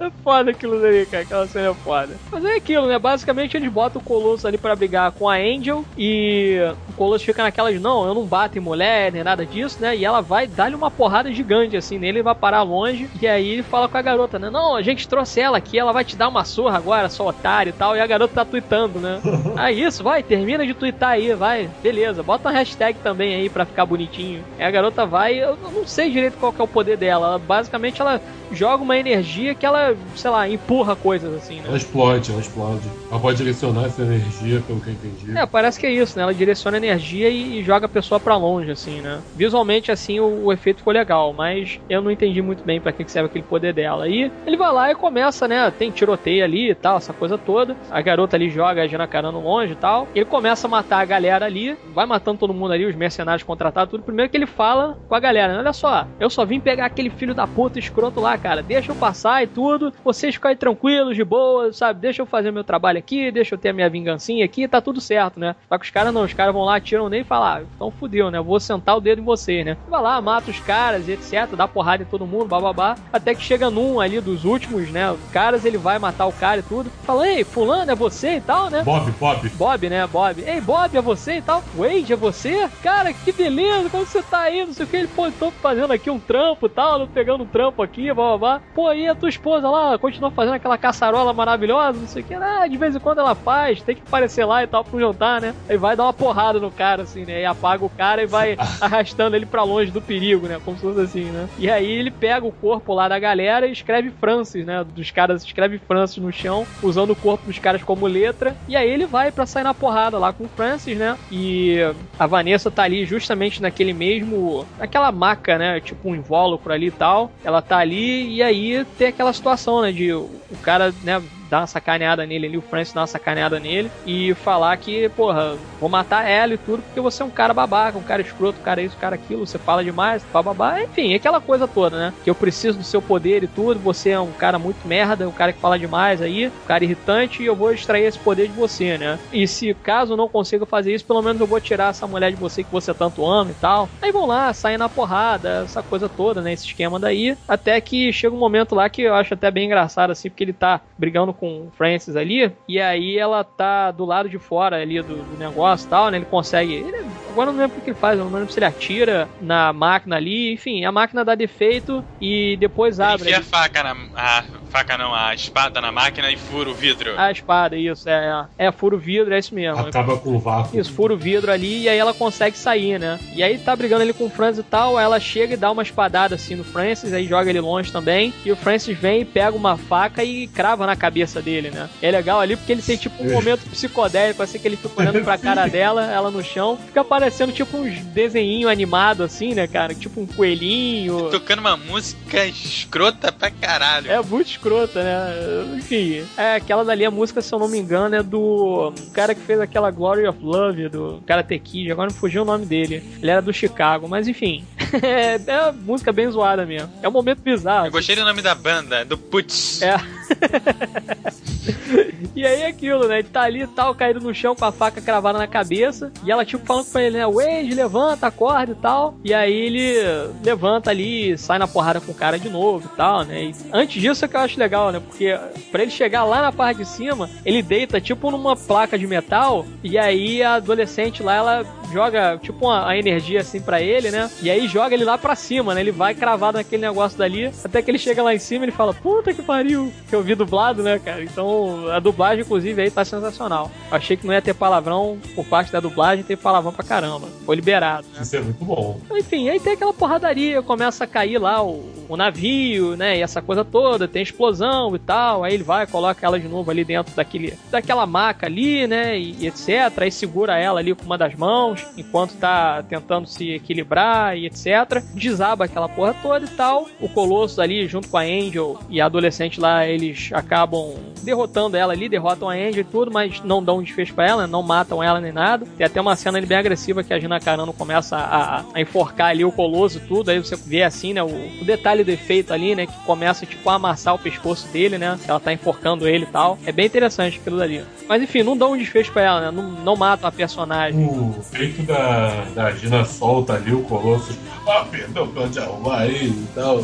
[0.00, 2.14] É foda aquilo ali, cara, aquela cena é foda.
[2.30, 2.98] Mas é aquilo, né?
[2.98, 6.58] Basicamente eles botam o Colosso ali para brigar com a Angel e
[6.88, 9.96] o Colosso fica naquela de não, eu não bato em mulher, nem nada disso, né?
[9.96, 13.48] E ela vai dar-lhe uma porrada gigante assim nele, ele vai parar longe e aí
[13.48, 14.50] ele fala com a garota, né?
[14.50, 17.70] Não, a gente trouxe ela aqui, ela vai te dar uma surra agora, sua otário
[17.70, 19.20] e tal, e a garota tá tweetando, né?
[19.56, 23.64] Aí isso, vai, termina de twittar aí, vai, beleza, bota uma hashtag também aí pra
[23.64, 24.44] ficar bonitinho.
[24.58, 27.26] Aí a garota vai, eu não sei direito qual é o poder dela.
[27.26, 28.20] Ela, basicamente ela
[28.52, 31.64] joga uma energia que ela, sei lá, empurra coisas assim, né?
[31.66, 32.88] Ela explode, ela explode.
[33.10, 35.36] Ela pode direcionar essa energia, pelo que eu entendi.
[35.36, 36.22] É, parece que é isso, né?
[36.22, 39.20] Ela direciona energia e, e joga a pessoa para longe, assim, né?
[39.34, 43.04] Visualmente, assim, o, o, efeito ficou legal, mas eu não entendi muito bem para que,
[43.04, 44.08] que serve aquele poder dela.
[44.08, 45.70] E ele vai lá e começa, né?
[45.70, 47.76] Tem tiroteio ali e tal, essa coisa toda.
[47.90, 50.08] A garota ali joga a Gina Carano longe e tal.
[50.14, 53.90] Ele começa a matar a galera ali, vai matando todo mundo ali, os mercenários contratados,
[53.90, 54.02] tudo.
[54.02, 55.58] Primeiro que ele fala com a galera, né?
[55.58, 58.62] Olha só, eu só vim pegar aquele filho da puta escroto lá, cara.
[58.62, 59.92] Deixa eu passar e tudo.
[60.04, 62.00] Vocês ficarem tranquilos, de boa, sabe?
[62.00, 65.00] Deixa eu fazer meu trabalho aqui, deixa eu ter a minha vingancinha aqui, tá tudo
[65.00, 65.54] certo, né?
[65.68, 67.90] Só que os caras não, os caras vão lá, tiram nele e falam, ah, então
[67.90, 68.40] fudeu, né?
[68.40, 69.76] Vou sentar o dedo em você, né?
[69.88, 72.96] Vai lá, mata os caras e etc, dá porrada em todo mundo, bababá.
[73.12, 75.10] Até que chega num ali dos últimos, né?
[75.10, 76.90] Os caras, ele vai matar o cara e tudo.
[77.04, 78.82] Fala, ei, fulano, é você e tal, né?
[78.82, 79.48] Bob, Bob.
[79.50, 80.06] Bob, né?
[80.06, 80.42] Bob.
[80.46, 81.62] Ei, Bob, é você e tal?
[81.74, 82.68] Wade, é você?
[82.82, 84.64] Cara, que beleza, como você tá aí?
[84.64, 84.96] Não sei o que.
[84.96, 88.38] Ele, pô, tô fazendo aqui um trampo e tal, pegando um trampo aqui, blá blá
[88.38, 88.62] blá.
[88.74, 92.34] Pô, aí a tua esposa lá continua fazendo aquela caçarola maravilhosa, não sei o que.
[92.34, 95.40] Ah, de vez em quando ela faz, tem que aparecer lá e tal pro jantar,
[95.40, 95.54] né?
[95.68, 97.42] Aí vai dar uma porrada no cara, assim, né?
[97.42, 100.60] E apaga o cara e vai arrastando ele pra longe do perigo, né?
[100.64, 101.48] Como se fosse assim, né?
[101.58, 104.84] E aí ele pega o corpo lá da galera e escreve Francis, né?
[104.84, 108.56] Dos caras, escreve Francis no chão, usando o corpo dos caras como letra.
[108.68, 111.16] E aí ele vai para sair na porrada lá com o Francis, né?
[111.30, 111.78] E
[112.18, 114.66] a Vanessa tá ali justamente naquele mesmo.
[114.78, 115.80] naquela maca, né?
[115.80, 117.30] Tipo um invólucro ali e tal.
[117.44, 119.92] Ela tá ali e aí tem aquela situação, né?
[119.92, 120.30] De o
[120.62, 121.22] cara, né?
[121.48, 125.56] Dar uma sacaneada nele ali, o Francis dar uma sacaneada nele e falar que, porra,
[125.80, 128.62] vou matar ela e tudo porque você é um cara babaca, um cara escroto, um
[128.62, 132.14] cara isso, um cara aquilo, você fala demais, bababá, enfim, aquela coisa toda, né?
[132.24, 135.32] Que eu preciso do seu poder e tudo, você é um cara muito merda, um
[135.32, 138.54] cara que fala demais aí, um cara irritante e eu vou extrair esse poder de
[138.54, 139.18] você, né?
[139.32, 142.36] E se caso não consiga fazer isso, pelo menos eu vou tirar essa mulher de
[142.36, 143.88] você que você tanto ama e tal.
[144.02, 146.52] Aí vão lá, saem na porrada, essa coisa toda, né?
[146.52, 147.36] Esse esquema daí.
[147.46, 150.52] Até que chega um momento lá que eu acho até bem engraçado, assim, porque ele
[150.52, 155.00] tá brigando com o Francis ali, e aí ela tá do lado de fora ali
[155.02, 156.18] do, do negócio e tal, né?
[156.18, 156.74] Ele consegue.
[156.74, 160.16] Ele, agora não lembro o que ele faz, não lembro se ele atira na máquina
[160.16, 163.30] ali, enfim, a máquina dá defeito e depois abre.
[163.30, 163.96] Enfia a faca na.
[164.16, 167.18] A faca não, a espada na máquina e fura o vidro.
[167.18, 168.46] A espada, isso, é.
[168.58, 169.80] É, é fura o vidro, é isso mesmo.
[169.80, 170.78] Acaba com o vácuo.
[170.78, 173.18] Isso, fura o vidro ali e aí ela consegue sair, né?
[173.34, 175.82] E aí tá brigando ali com o Francis e tal, ela chega e dá uma
[175.82, 179.56] espadada assim no Francis, aí joga ele longe também, e o Francis vem e pega
[179.56, 181.88] uma faca e crava na cabeça dele, né?
[182.00, 185.22] É legal ali porque ele tem tipo um momento psicodélico, assim, que ele fica olhando
[185.22, 189.94] pra cara dela, ela no chão, fica parecendo tipo uns desenhinho animado assim, né, cara?
[189.94, 191.30] Tipo um coelhinho.
[191.30, 194.10] Tocando uma música escrota pra caralho.
[194.10, 195.76] É muito escrota, né?
[195.76, 199.40] Enfim, é aquela dali, a música, se eu não me engano, é do cara que
[199.40, 203.02] fez aquela Glory of Love, do Karate Kid, agora não fugiu o nome dele.
[203.20, 204.64] Ele era do Chicago, mas enfim.
[205.02, 206.92] é, é uma música bem zoada mesmo.
[207.02, 207.86] É um momento bizarro.
[207.86, 209.82] Eu gostei do nome da banda, do Putz.
[209.82, 209.96] É.
[212.34, 213.18] e aí aquilo, né?
[213.18, 216.12] Ele tá ali tal, caído no chão com a faca cravada na cabeça.
[216.24, 217.26] E ela, tipo, falando com ele, né?
[217.26, 219.14] Wade, levanta, acorda e tal.
[219.24, 219.94] E aí ele
[220.42, 223.44] levanta ali, sai na porrada com o cara de novo e tal, né?
[223.44, 225.00] E antes disso é que eu acho legal, né?
[225.00, 225.38] Porque
[225.70, 229.64] pra ele chegar lá na parte de cima, ele deita tipo numa placa de metal.
[229.82, 234.30] E aí a adolescente lá, ela joga tipo uma, a energia assim para ele, né?
[234.42, 235.80] E aí joga ele lá pra cima, né?
[235.80, 237.50] Ele vai cravado naquele negócio dali.
[237.64, 239.92] Até que ele chega lá em cima e ele fala: Puta que pariu!
[240.08, 241.22] Que eu vi dublado, né, cara?
[241.22, 241.46] Então
[241.92, 243.70] a dublagem, inclusive, aí tá sensacional.
[243.90, 247.28] Achei que não ia ter palavrão por parte da dublagem, tem palavrão pra caramba.
[247.44, 248.06] Foi liberado.
[248.14, 248.22] Né?
[248.22, 249.00] Isso é muito bom.
[249.12, 253.18] Enfim, aí tem aquela porradaria, começa a cair lá o, o navio, né?
[253.18, 255.44] E essa coisa toda, tem explosão e tal.
[255.44, 259.18] Aí ele vai, coloca ela de novo ali dentro daquele, daquela maca ali, né?
[259.18, 259.92] E, e etc.
[259.98, 265.02] Aí segura ela ali com uma das mãos, enquanto tá tentando se equilibrar e etc.
[265.14, 266.88] Desaba aquela porra toda e tal.
[267.00, 271.45] O Colosso ali, junto com a Angel e a adolescente lá, eles acabam derrotando
[271.76, 274.62] ela ali, derrotam a Angel e tudo, mas não dão um desfecho pra ela, não
[274.62, 275.66] matam ela nem nada.
[275.76, 279.30] Tem até uma cena ali bem agressiva que a Gina Carano começa a, a enforcar
[279.30, 280.30] ali o Colosso e tudo.
[280.30, 281.22] Aí você vê assim, né?
[281.22, 282.86] O, o detalhe do efeito ali, né?
[282.86, 285.18] Que começa tipo a amassar o pescoço dele, né?
[285.26, 286.58] Ela tá enforcando ele e tal.
[286.66, 287.84] É bem interessante aquilo dali.
[288.08, 289.50] Mas enfim, não dão um desfecho pra ela, né?
[289.50, 291.04] Não, não matam a personagem.
[291.04, 294.38] O peito da, da Gina solta ali o Colosso.
[294.66, 296.82] Ah, perdão, pode arrumar ele e tal.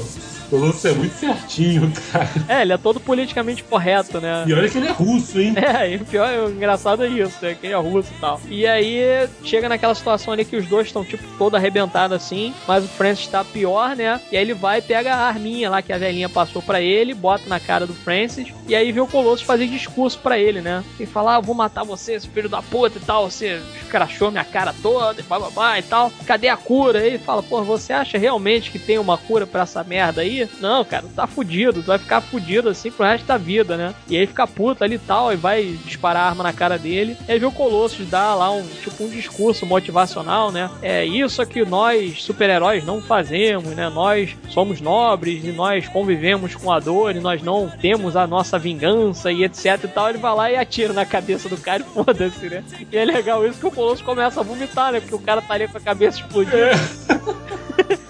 [0.52, 2.28] O Colosso é muito certinho, cara.
[2.46, 4.44] É, ele é todo politicamente correto, né?
[4.46, 5.54] E olha que ele é russo, hein?
[5.56, 7.56] É, e o pior, o engraçado é isso, né?
[7.58, 8.38] Que ele é russo e tal.
[8.50, 12.84] E aí chega naquela situação ali que os dois estão, tipo, todo arrebentados assim, mas
[12.84, 14.20] o Francis tá pior, né?
[14.30, 17.14] E aí ele vai e pega a arminha lá que a velhinha passou para ele,
[17.14, 20.84] bota na cara do Francis, e aí vê o Colossus fazer discurso para ele, né?
[21.00, 24.44] E falar, ah, vou matar você, esse filho da puta e tal, você escrachou minha
[24.44, 26.12] cara toda e bababá e tal.
[26.26, 26.98] Cadê a cura?
[26.98, 30.41] Aí ele fala, pô, você acha realmente que tem uma cura para essa merda aí?
[30.60, 33.94] Não, cara, tá fudido, tu vai ficar fudido assim pro resto da vida, né?
[34.08, 37.16] E aí fica puto ali e tal, e vai disparar a arma na cara dele.
[37.28, 40.70] E aí vê o Colossus dar lá um, tipo, um discurso motivacional, né?
[40.82, 43.88] É isso que nós, super-heróis, não fazemos, né?
[43.88, 48.58] Nós somos nobres e nós convivemos com a dor e nós não temos a nossa
[48.58, 50.08] vingança e etc e tal.
[50.08, 52.64] Ele vai lá e atira na cabeça do cara e foda-se, né?
[52.90, 55.00] E é legal isso que o Colossus começa a vomitar, né?
[55.00, 56.70] Porque o cara tá ali com a cabeça explodida.
[56.70, 57.98] É.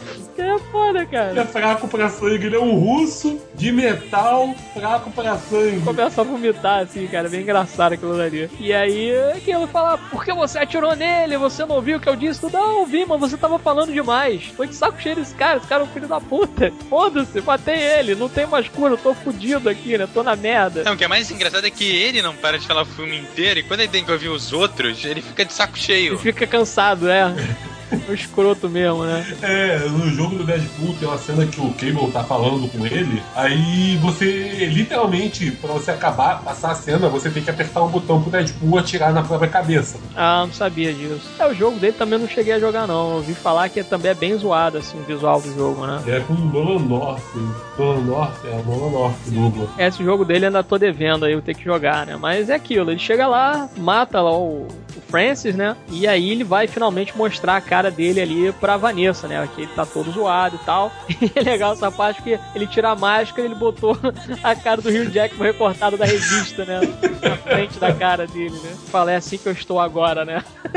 [0.43, 1.41] É foda, cara.
[1.41, 5.81] É fraco pra sangue, ele é um russo de metal, fraco pra sangue.
[5.81, 8.51] Começa a vomitar, assim, cara, bem engraçado aquilo ali.
[8.59, 11.37] E aí, aquilo fala, por que você atirou nele?
[11.37, 12.51] Você não ouviu o que eu disse?
[12.53, 14.45] Não, ouvi, mas você tava falando demais.
[14.57, 16.73] Foi de saco cheio desse cara, esse cara é um filho da puta.
[16.91, 20.09] Foda-se, matei ele, não tem mais cura, eu tô fudido aqui, né?
[20.13, 20.83] Tô na merda.
[20.85, 23.19] Não, o que é mais engraçado é que ele não para de falar o filme
[23.19, 26.15] inteiro e quando ele tem que ouvir os outros, ele fica de saco cheio.
[26.15, 27.33] Ele fica cansado, é.
[28.09, 29.25] O escroto mesmo, né?
[29.43, 33.23] É, no jogo do Deadpool tem uma cena que o Cable tá falando com ele,
[33.35, 38.21] aí você, literalmente, pra você acabar, passar a cena, você tem que apertar um botão
[38.21, 39.99] pro Deadpool atirar na própria cabeça.
[40.17, 41.29] Ah, não sabia disso.
[41.39, 43.11] É, o jogo dele também não cheguei a jogar, não.
[43.11, 46.03] Eu ouvi falar que também é bem zoado, assim, o visual do jogo, né?
[46.07, 47.23] É com o Nolan North.
[47.79, 49.69] Nolan North, é o Nolan North, Douglas.
[49.79, 52.17] É, esse jogo dele ainda tô devendo aí, eu ter que jogar, né?
[52.21, 54.67] Mas é aquilo, ele chega lá, mata lá o,
[54.97, 55.77] o Francis, né?
[55.89, 59.49] E aí ele vai finalmente mostrar a cara dele ali pra Vanessa, né?
[59.55, 60.93] Que ele tá todo zoado e tal.
[61.23, 63.97] E é legal essa parte porque ele tira a máscara e ele botou
[64.43, 66.81] a cara do Rio Jackman recortado da revista, né?
[67.23, 68.77] Na frente da cara dele, né?
[68.91, 70.43] Fala, é assim que eu estou agora, né?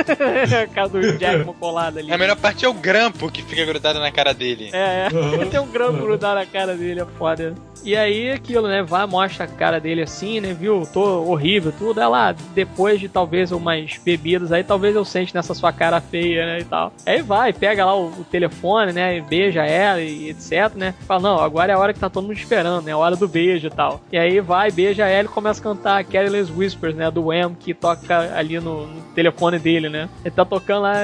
[0.63, 2.11] a cara do Rio Jackman colada ali.
[2.13, 4.69] A melhor parte é o grampo que fica grudado na cara dele.
[4.71, 5.45] É, é.
[5.45, 7.55] Tem um grampo grudado na cara dele, é foda.
[7.83, 8.81] E aí aquilo, né?
[8.83, 10.53] Vai, mostra a cara dele assim, né?
[10.53, 10.87] Viu?
[10.91, 12.01] Tô horrível, tudo.
[12.01, 16.59] Ela, depois de talvez umas bebidas aí, talvez eu sente nessa sua cara feia, né?
[16.59, 16.91] E tal.
[17.05, 19.17] Aí vai, pega lá o, o telefone, né?
[19.17, 20.93] E beija ela e etc, né?
[21.07, 22.91] Fala, não, agora é a hora que tá todo mundo esperando, né?
[22.91, 24.01] A hora do beijo e tal.
[24.11, 27.11] E aí vai, beija ela e começa a cantar Careless Whispers, né?
[27.11, 30.09] Do Wham, que toca ali no, no telefone dele, né?
[30.23, 30.95] Ele tá tocando lá.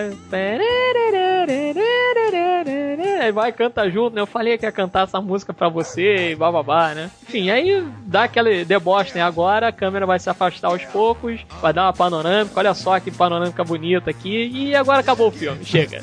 [3.21, 4.21] Aí vai, canta junto, né?
[4.21, 7.11] Eu falei que ia cantar essa música pra você e bababá, né?
[7.27, 9.21] Enfim, aí dá aquele deboche, né?
[9.21, 13.11] Agora a câmera vai se afastar aos poucos, vai dar uma panorâmica, olha só que
[13.11, 16.01] panorâmica bonita aqui, e agora acabou o filme, chega.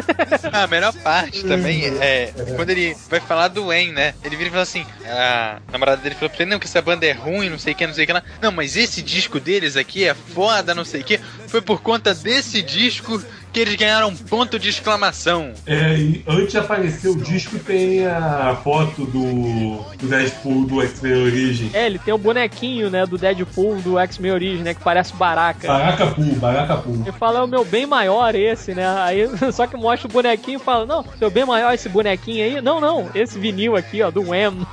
[0.52, 4.14] a melhor parte também é quando ele vai falar do Wayne, né?
[4.24, 7.06] Ele vira e fala assim: a namorada dele falou pra ele, não, que essa banda
[7.06, 8.22] é ruim, não sei o que, não sei o que lá.
[8.40, 11.18] Não, mas esse disco deles aqui é foda, não sei o que.
[11.46, 13.22] Foi por conta desse disco
[13.56, 15.54] que eles ganharam um ponto de exclamação.
[15.64, 21.22] É, e antes de aparecer o disco tem a foto do, do Deadpool do X-Men
[21.22, 21.70] Origem.
[21.72, 25.68] É, ele tem o bonequinho, né, do Deadpool do X-Men Origem, né, que parece Baraka.
[25.68, 27.00] Baraka Pool, Baraka Pool.
[27.00, 30.58] Ele fala, é o meu bem maior esse, né, aí só que mostra o bonequinho
[30.58, 32.60] e fala, não, seu bem maior esse bonequinho aí.
[32.60, 34.66] Não, não, esse vinil aqui, ó, do Wham.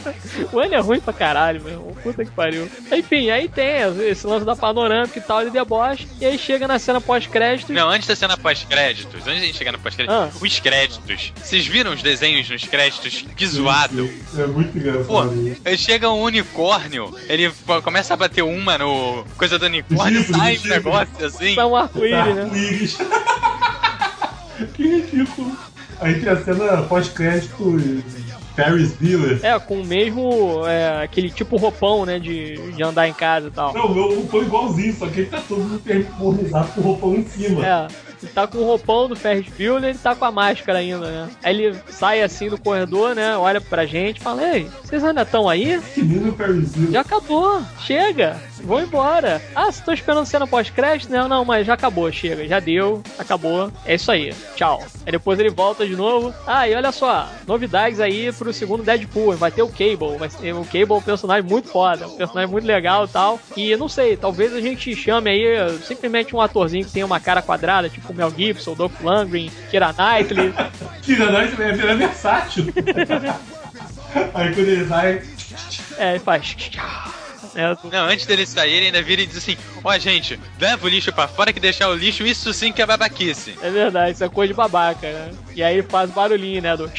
[0.50, 1.94] o Wham é ruim pra caralho, meu.
[2.02, 2.70] Puta que pariu.
[2.90, 6.78] Enfim, aí tem esse lance da panorâmica e tal, de deboche, e aí chega na
[6.78, 7.70] cena pós-crédito.
[7.70, 10.30] Não, antes da cena pós-créditos, antes de a gente chegar no pós-crédito, ah.
[10.40, 11.32] os créditos.
[11.36, 13.24] Vocês viram os desenhos nos créditos?
[13.36, 14.10] Que zoado.
[14.36, 15.06] É muito engraçado.
[15.06, 17.50] Pô, chega um unicórnio, ele
[17.82, 21.54] começa a bater uma no coisa do unicórnio, Gifo, sai um negócio assim.
[21.54, 22.42] Tá um arco-íris, né?
[22.42, 22.98] Arco-íris.
[24.74, 25.56] que ridículo.
[26.00, 27.78] Aí tem a cena pós-crédito
[28.64, 29.40] Ferris Bueller.
[29.42, 33.50] É, com o mesmo, é, aquele tipo roupão, né, de, de andar em casa e
[33.50, 33.72] tal.
[33.74, 37.24] Não, o meu roupão igualzinho, só que ele tá todo uniformizado com o roupão em
[37.24, 37.66] cima.
[37.66, 37.88] É,
[38.22, 41.10] ele tá com o roupão do Ferris Bueller e ele tá com a máscara ainda,
[41.10, 41.28] né?
[41.42, 45.22] Aí ele sai assim do corredor, né, olha pra gente e fala, ei, vocês ainda
[45.22, 45.80] estão aí?
[45.94, 46.92] Que lindo Ferris Bueller.
[46.92, 49.40] Já acabou, chega, vão embora.
[49.54, 51.10] Ah, você tô esperando cena pós-crédito?
[51.10, 54.82] Não, não, mas já acabou, chega, já deu, acabou, é isso aí, tchau.
[55.04, 56.34] Aí depois ele volta de novo.
[56.46, 60.54] Ah, e olha só, novidades aí pro segundo Deadpool, vai ter o Cable, vai ser,
[60.54, 63.40] o Cable é um personagem muito foda, um personagem muito legal e tal.
[63.56, 67.42] E não sei, talvez a gente chame aí simplesmente um atorzinho que tem uma cara
[67.42, 70.52] quadrada, tipo o Mel Gibson, Dolph Lundgren, Kira Knightley.
[71.02, 72.66] Kira Knightley é, é versátil.
[74.34, 75.22] Aí quando ele sai...
[75.96, 76.56] É, ele faz...
[77.54, 80.88] É, Não, antes dele sair, ele ainda vira e diz assim: Ó, gente, leva o
[80.88, 83.56] lixo pra fora que deixar o lixo, isso sim que é babaquice.
[83.62, 85.30] É verdade, isso é coisa de babaca, né?
[85.54, 86.76] E aí ele faz barulhinho, né?
[86.76, 86.90] Do...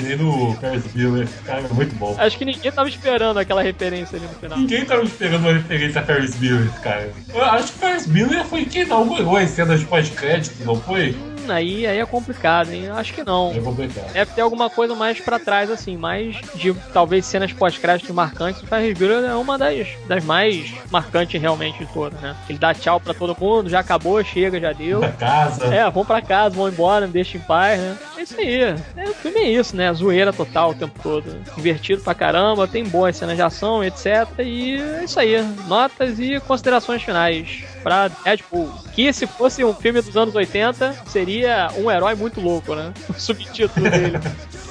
[0.00, 1.28] Nem no Ferris Bueller.
[1.44, 2.14] Cara, é muito bom.
[2.18, 4.58] Acho que ninguém tava esperando aquela referência ali no final.
[4.58, 7.12] Ninguém tava esperando uma referência a Ferris Bueller, cara.
[7.32, 11.16] Eu acho que Ferris Bueller foi quem inaugurou as cenas de pós-crédito, não foi?
[11.48, 12.88] Hum, aí, aí é complicado, hein?
[12.90, 13.52] Acho que não.
[13.54, 14.12] É complicado.
[14.12, 18.62] Deve ter alguma coisa mais pra trás, assim, mais de talvez cenas pós-crédito marcantes.
[18.62, 22.36] O Ferris Bueller é uma das, das mais marcantes realmente de todas, né?
[22.48, 25.00] Ele dá tchau pra todo mundo, já acabou, chega, já deu.
[25.00, 25.74] Da casa.
[25.74, 27.96] É, vão pra casa, vão embora, me deixa em paz, né?
[28.16, 28.60] É isso aí.
[28.62, 29.92] É, o filme é isso, né?
[29.92, 31.40] Zoeira total o tempo todo.
[31.54, 34.06] Divertido pra caramba, tem boas cenas de ação, etc.
[34.40, 35.42] E é isso aí.
[35.66, 38.72] Notas e considerações finais pra Deadpool.
[38.94, 42.92] Que se fosse um filme dos anos 80, seria um herói muito louco, né?
[43.08, 44.18] O subtítulo dele.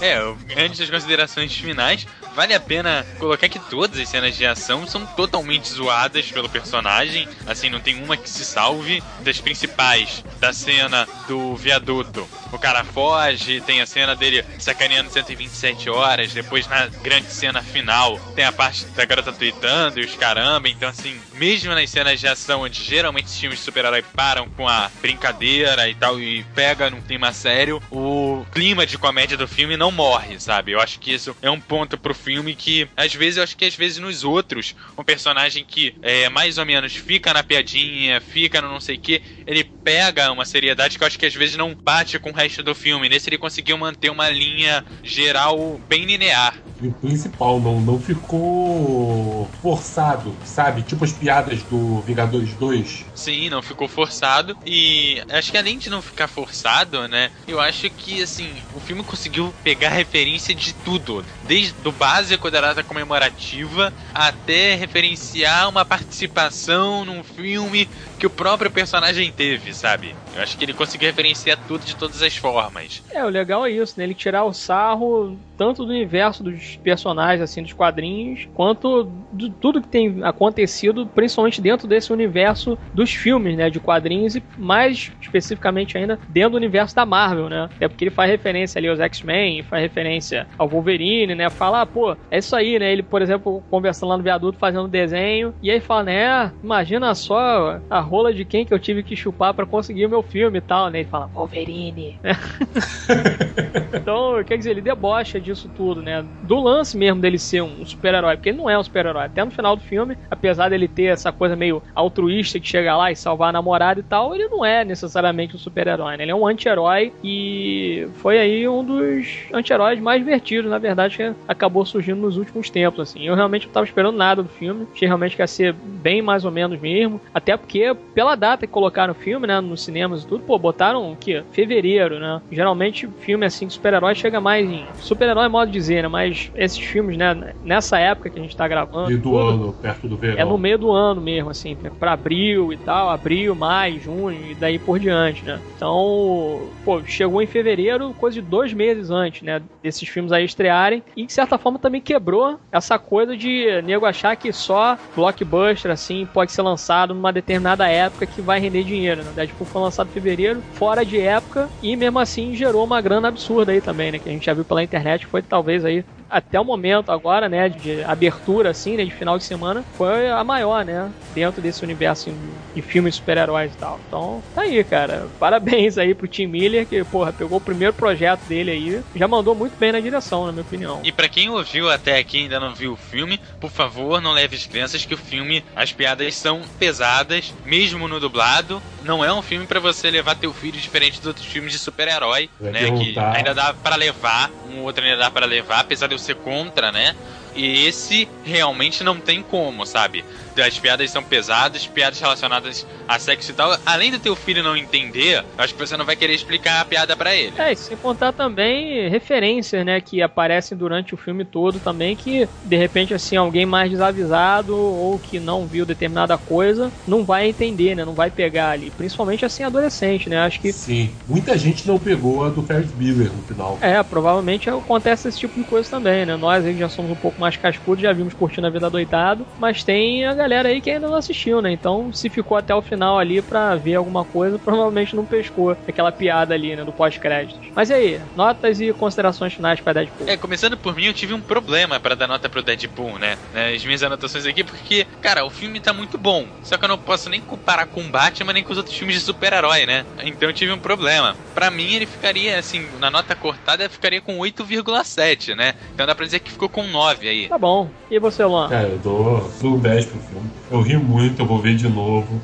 [0.01, 0.17] É,
[0.57, 5.05] antes das considerações finais, vale a pena colocar que todas as cenas de ação são
[5.05, 7.27] totalmente zoadas pelo personagem.
[7.47, 9.01] Assim, não tem uma que se salve.
[9.21, 12.27] Das principais, da cena do viaduto.
[12.51, 16.31] O cara foge, tem a cena dele sacaneando 127 horas.
[16.31, 20.69] Depois, na grande cena final, tem a parte da garota tweetando e os caramba.
[20.69, 24.67] Então, assim, mesmo nas cenas de ação, onde geralmente os filmes de super-herói param com
[24.67, 29.75] a brincadeira e tal, e pega num clima sério, o clima de comédia do filme
[29.75, 30.73] não não morre, sabe?
[30.73, 33.65] Eu acho que isso é um ponto pro filme que, às vezes, eu acho que
[33.65, 38.61] às vezes nos outros, um personagem que é mais ou menos fica na piadinha, fica
[38.61, 41.55] no não sei o que, ele pega uma seriedade que eu acho que às vezes
[41.55, 43.07] não bate com o resto do filme.
[43.07, 46.61] Nesse ele conseguiu manter uma linha geral bem linear.
[46.81, 50.83] E o principal, não, não ficou forçado, sabe?
[50.83, 53.05] Tipo as piadas do Vingadores 2.
[53.15, 54.57] Sim, não ficou forçado.
[54.65, 57.31] E acho que além de não ficar forçado, né?
[57.47, 61.23] Eu acho que, assim, o filme conseguiu pegar referência de tudo.
[61.43, 67.87] Desde o básico da data comemorativa até referenciar uma participação num filme
[68.17, 70.15] que o próprio personagem teve, sabe?
[70.35, 73.03] Eu acho que ele conseguiu referenciar tudo de todas as formas.
[73.11, 74.03] É, o legal é isso, né?
[74.03, 79.81] Ele tirar o sarro tanto do universo dos personagens, assim, dos quadrinhos, quanto de tudo
[79.81, 83.69] que tem acontecido, principalmente dentro desse universo dos filmes, né?
[83.69, 87.69] De quadrinhos e mais especificamente ainda dentro do universo da Marvel, né?
[87.79, 91.49] É porque ele faz referência ali aos X-Men, faz referência ao Wolverine, né?
[91.49, 92.91] Fala, ah, pô, é isso aí, né?
[92.91, 96.51] Ele, por exemplo, conversando lá no viaduto, fazendo desenho, e aí fala, né?
[96.63, 100.23] Imagina só a rola de quem que eu tive que chupar para conseguir o meu
[100.23, 100.99] filme e tal, né?
[100.99, 102.17] Ele fala, Wolverine.
[103.93, 106.25] então, quer dizer, ele debocha disso tudo, né?
[106.43, 109.25] Do lance mesmo dele ser um super-herói, porque ele não é um super-herói.
[109.25, 113.11] Até no final do filme, apesar dele ter essa coisa meio altruísta que chega lá
[113.11, 116.23] e salvar a namorada e tal, ele não é necessariamente um super-herói, né?
[116.23, 121.33] Ele é um anti-herói e foi aí um dos anti-heróis mais divertidos, na verdade, que
[121.47, 123.23] acabou surgindo nos últimos tempos, assim.
[123.25, 124.87] Eu realmente não tava esperando nada do filme.
[124.93, 127.19] Achei realmente que ia ser bem mais ou menos mesmo.
[127.33, 131.11] Até porque, pela data que colocaram o filme, né, nos cinemas e tudo, pô, botaram
[131.11, 131.43] o quê?
[131.51, 132.41] Fevereiro, né?
[132.51, 134.85] Geralmente, filme assim de super-herói chega mais em.
[134.95, 136.07] Super-herói é modo de dizer, né?
[136.07, 139.07] Mas esses filmes, né, nessa época que a gente tá gravando.
[139.07, 140.39] Meio do tudo, ano, perto do verão.
[140.39, 144.55] É no meio do ano mesmo, assim, pra abril e tal, abril, maio, junho e
[144.55, 145.59] daí por diante, né?
[145.75, 149.61] Então, pô, chegou em fevereiro, coisa de dois meses antes, né?
[149.83, 151.03] Desses filmes aí estrearem.
[151.15, 156.27] E de certa forma também quebrou essa coisa de nego achar que só blockbuster, assim,
[156.33, 159.31] pode ser lançado numa determinada época que vai render dinheiro, né?
[159.33, 163.71] Deadpool foi lançado em fevereiro, fora de época, e mesmo assim gerou uma grana absurda
[163.71, 164.19] aí também, né?
[164.19, 167.69] Que a gente já viu pela internet, foi talvez aí até o momento agora, né,
[167.69, 172.33] de abertura assim, né, de final de semana, foi a maior, né, dentro desse universo
[172.73, 173.99] de filmes super-heróis e tal.
[174.07, 175.27] Então, tá aí, cara.
[175.39, 179.55] Parabéns aí pro Tim Miller, que, porra, pegou o primeiro projeto dele aí, já mandou
[179.55, 181.01] muito bem na direção, na minha opinião.
[181.03, 184.31] E para quem ouviu até aqui e ainda não viu o filme, por favor, não
[184.31, 188.81] leve as crianças que o filme, as piadas são pesadas, mesmo no dublado.
[189.03, 192.49] Não é um filme para você levar teu filho diferente dos outros filmes de super-herói,
[192.59, 196.35] né, que ainda dá para levar, um outro ainda dá para levar, apesar de ser
[196.35, 197.15] contra, né?
[197.55, 200.23] E esse realmente não tem como, sabe?
[200.61, 203.77] As piadas são pesadas, piadas relacionadas a sexo e tal.
[203.85, 207.15] Além do teu filho não entender, acho que você não vai querer explicar a piada
[207.15, 207.53] para ele.
[207.57, 212.47] É, e sem contar também referências, né, que aparecem durante o filme todo também, que
[212.63, 217.95] de repente, assim, alguém mais desavisado ou que não viu determinada coisa, não vai entender,
[217.95, 218.91] né, não vai pegar ali.
[218.91, 220.71] Principalmente, assim, adolescente, né, acho que...
[220.71, 223.77] Sim, muita gente não pegou a do Ferris Bueller no final.
[223.81, 227.39] É, provavelmente acontece esse tipo de coisa também, né, nós aí já somos um pouco
[227.39, 231.07] mais cascudos, já vimos curtindo a vida doidado, mas tem a galera aí que ainda
[231.07, 231.71] não assistiu, né?
[231.71, 236.11] Então, se ficou até o final ali pra ver alguma coisa, provavelmente não pescou aquela
[236.11, 236.85] piada ali, né?
[236.85, 237.67] Do pós-créditos.
[237.75, 240.27] Mas e aí, notas e considerações finais pra Deadpool?
[240.27, 243.37] É, começando por mim, eu tive um problema para dar nota pro Deadpool, né?
[243.75, 246.45] As minhas anotações aqui, porque, cara, o filme tá muito bom.
[246.63, 249.21] Só que eu não posso nem comparar com Batman nem com os outros filmes de
[249.21, 250.05] super-herói, né?
[250.23, 251.35] Então eu tive um problema.
[251.53, 255.73] Pra mim, ele ficaria, assim, na nota cortada, ficaria com 8,7, né?
[255.93, 257.47] Então dá pra dizer que ficou com 9 aí.
[257.49, 257.89] Tá bom.
[258.09, 258.69] E você, Luan?
[258.69, 260.36] Cara, eu dou, dou 10 pro filme.
[260.69, 262.41] Eu ri muito, eu vou ver de novo.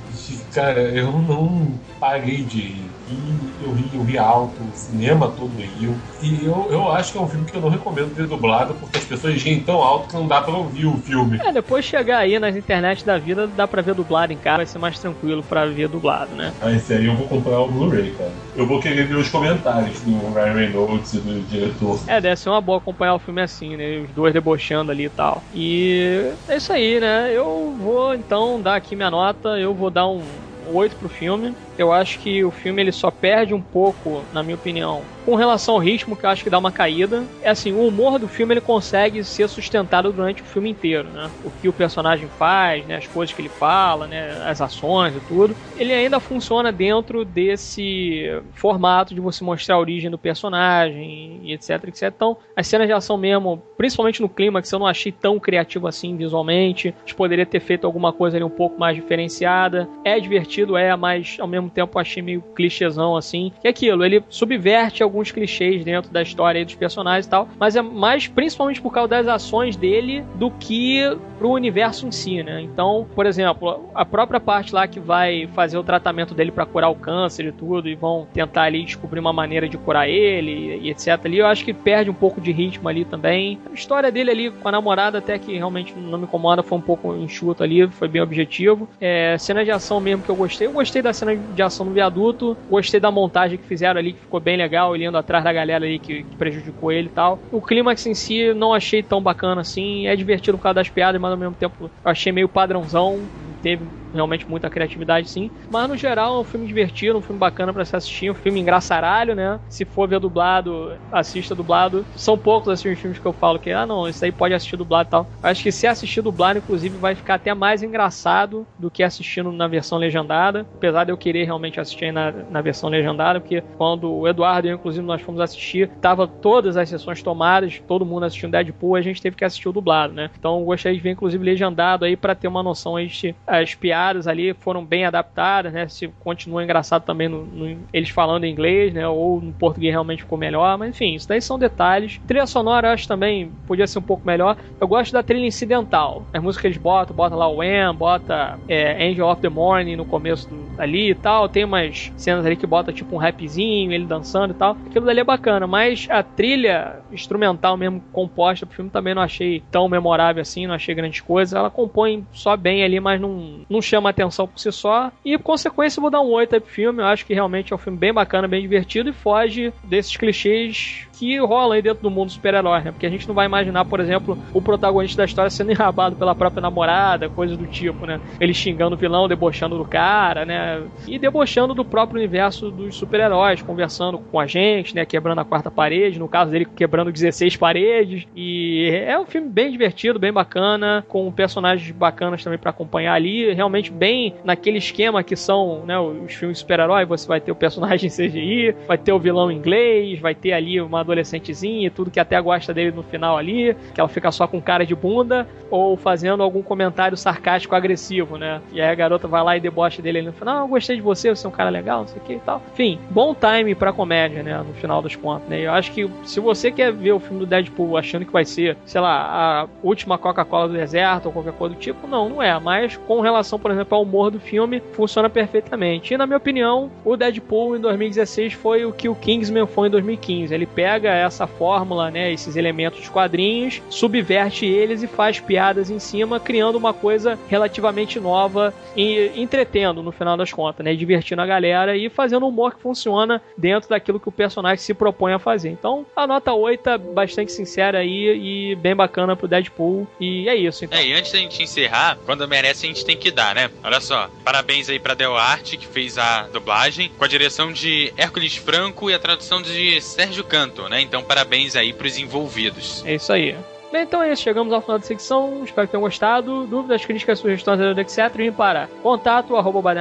[0.54, 3.56] Cara, eu não parei de rir.
[3.60, 5.96] Eu ri, eu ri alto, o cinema todo riu.
[6.22, 8.98] E eu, eu acho que é um filme que eu não recomendo ver dublado, porque
[8.98, 11.40] as pessoas riem tão alto que não dá pra ouvir o filme.
[11.44, 14.66] É, depois chegar aí nas internet da vida, dá pra ver dublado em casa, vai
[14.66, 16.54] ser mais tranquilo pra ver dublado, né?
[16.62, 18.34] Ah, esse aí eu vou comprar o Blu-ray, cara.
[18.56, 22.00] Eu vou querer ver os comentários do Ryan Reynolds e do diretor.
[22.08, 24.00] É, deve ser uma boa acompanhar o filme assim, né?
[24.00, 25.44] Os dois debochando ali e tal.
[25.52, 27.32] E é isso aí, né?
[27.36, 30.22] Eu vou então dar aqui minha nota, eu vou dar um
[30.66, 31.56] 8 pro filme.
[31.78, 35.76] Eu acho que o filme ele só perde um pouco, na minha opinião, com relação
[35.76, 37.24] ao ritmo, que eu acho que dá uma caída.
[37.42, 41.30] É assim, o humor do filme ele consegue ser sustentado durante o filme inteiro, né?
[41.44, 42.98] O que o personagem faz, né?
[42.98, 44.44] As coisas que ele fala, né?
[44.46, 45.56] As ações e tudo.
[45.78, 51.84] Ele ainda funciona dentro desse formato de você mostrar a origem do personagem e etc,
[51.88, 52.12] etc.
[52.16, 55.88] Então, as cenas de ação mesmo, principalmente no clima, que eu não achei tão criativo
[55.88, 56.90] assim visualmente.
[56.90, 59.88] A gente poderia ter feito alguma coisa ali um pouco mais diferenciada.
[60.04, 63.52] É divertido, é, mas ao mesmo mesmo tempo achei meio clichêzão assim.
[63.62, 67.48] Que é aquilo, ele subverte alguns clichês dentro da história aí dos personagens e tal,
[67.60, 71.02] mas é mais principalmente por causa das ações dele do que
[71.38, 72.62] pro universo em si, né?
[72.62, 76.90] Então, por exemplo, a própria parte lá que vai fazer o tratamento dele para curar
[76.90, 80.90] o câncer e tudo, e vão tentar ali descobrir uma maneira de curar ele e
[80.90, 81.20] etc.
[81.26, 83.60] ali, eu acho que perde um pouco de ritmo ali também.
[83.70, 86.82] A história dele ali com a namorada até que realmente não me incomoda, foi um
[86.82, 88.88] pouco enxuto ali, foi bem objetivo.
[89.00, 91.94] É, cena de ação mesmo que eu gostei, eu gostei da cena de ação no
[91.94, 95.54] viaduto, gostei da montagem que fizeram ali, que ficou bem legal, ele indo atrás da
[95.54, 97.40] galera ali que, que prejudicou ele e tal.
[97.52, 101.20] O clímax em si não achei tão bacana assim, é divertido por causa das piadas,
[101.20, 103.20] mas ao mesmo tempo achei meio padrãozão,
[103.64, 105.50] teve realmente muita criatividade, sim.
[105.72, 108.60] Mas no geral é um filme divertido, um filme bacana para se assistir, um filme
[108.60, 109.60] engraçaralho, né?
[109.70, 112.06] Se for ver dublado, assista dublado.
[112.16, 114.76] São poucos assim os filmes que eu falo que, ah, não, isso aí pode assistir
[114.76, 115.28] dublado e tal.
[115.42, 119.68] Acho que se assistir dublado, inclusive, vai ficar até mais engraçado do que assistindo na
[119.68, 120.66] versão legendada.
[120.76, 124.72] Apesar de eu querer realmente assistir na, na versão legendada, porque quando o Eduardo e
[124.72, 129.02] eu, inclusive, nós fomos assistir, tava todas as sessões tomadas, todo mundo assistindo Deadpool, a
[129.02, 130.30] gente teve que assistir o dublado, né?
[130.38, 134.28] Então gostaria de ver, inclusive, legendado aí para ter uma noção aí de as piadas
[134.28, 135.88] ali foram bem adaptadas, né?
[135.88, 139.08] Se continua engraçado também no, no, eles falando em inglês, né?
[139.08, 142.20] Ou no português realmente ficou melhor, mas enfim, isso daí são detalhes.
[142.28, 144.58] Trilha sonora eu acho também podia ser um pouco melhor.
[144.80, 146.26] Eu gosto da trilha incidental.
[146.34, 149.96] As músicas que eles botam, bota lá o Wham, bota é, Angel of the Morning
[149.96, 151.48] no começo do, ali e tal.
[151.48, 154.78] Tem umas cenas ali que bota tipo um rapzinho, ele dançando e tal.
[154.86, 159.62] Aquilo dali é bacana, mas a trilha instrumental mesmo composta pro filme também não achei
[159.72, 161.54] tão memorável assim, não achei grandes coisas.
[161.54, 165.12] Ela compõe só bem ali, mas não, não chama atenção por si só.
[165.24, 167.02] E, por consequência, vou dar um 8 aí pro filme.
[167.02, 171.08] Eu acho que realmente é um filme bem bacana, bem divertido e foge desses clichês
[171.14, 172.92] que rolam aí dentro do mundo super-herói, né?
[172.92, 176.36] Porque a gente não vai imaginar, por exemplo, o protagonista da história sendo enrabado pela
[176.36, 178.20] própria namorada, coisas do tipo, né?
[178.40, 180.82] Ele xingando o vilão, debochando do cara, né?
[181.08, 185.06] E debochando do próprio universo dos super-heróis, conversando com a gente, né?
[185.06, 188.28] Quebrando a quarta parede, no caso dele quebrando 16 paredes.
[188.36, 193.33] E é um filme bem divertido, bem bacana, com personagens bacanas também para acompanhar ali.
[193.54, 197.06] Realmente bem naquele esquema que são né, os filmes super-herói.
[197.06, 201.00] Você vai ter o personagem CGI, vai ter o vilão inglês, vai ter ali uma
[201.00, 204.62] adolescentezinha e tudo que até gosta dele no final ali, que ela fica só com
[204.62, 208.62] cara de bunda, ou fazendo algum comentário sarcástico agressivo, né?
[208.72, 211.30] E aí a garota vai lá e debocha dele no final, ah, gostei de você,
[211.30, 212.62] você é um cara legal, não sei o que e tal.
[212.74, 214.58] Enfim, bom time pra comédia, né?
[214.58, 215.62] No final dos contos, né?
[215.62, 218.78] Eu acho que se você quer ver o filme do Deadpool achando que vai ser,
[218.86, 222.60] sei lá, a última Coca-Cola do deserto ou qualquer coisa do tipo, não, não é.
[222.60, 226.16] Mas com relação, por exemplo, ao humor do filme, funciona perfeitamente.
[226.16, 229.92] E na minha opinião, o Deadpool em 2016 foi o que o Kingsman foi em
[229.92, 230.52] 2015.
[230.52, 236.00] Ele pega essa fórmula, né, esses elementos dos quadrinhos, subverte eles e faz piadas em
[236.00, 241.46] cima, criando uma coisa relativamente nova e entretendo no final das contas, né, divertindo a
[241.46, 245.40] galera e fazendo um humor que funciona dentro daquilo que o personagem se propõe a
[245.40, 245.70] fazer.
[245.70, 250.56] Então, a nota 8 é bastante sincera aí e bem bacana pro Deadpool e é
[250.56, 250.86] isso.
[250.86, 250.98] Então.
[250.98, 253.70] É, e antes da gente encerrar, quando merece a gente tem que dar, né?
[253.84, 258.14] Olha só, parabéns aí pra Del Arte que fez a dublagem, com a direção de
[258.18, 261.02] Hércules Franco e a tradução de Sérgio Canto né?
[261.02, 263.04] Então, parabéns aí pros envolvidos.
[263.06, 263.56] É isso aí.
[263.92, 264.42] Bem, então é isso.
[264.42, 265.64] Chegamos ao final da secção.
[265.64, 266.66] Espero que tenham gostado.
[266.66, 268.36] Dúvidas, críticas, sugestões, etc.
[268.36, 269.94] Vem para contato arroba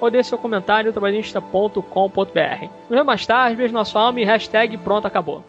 [0.00, 1.80] ou deixe seu comentário trabalhista.com.br.
[2.62, 3.56] Nos vemos mais tarde.
[3.56, 5.44] Beijo na sua alma e hashtag pronto, acabou.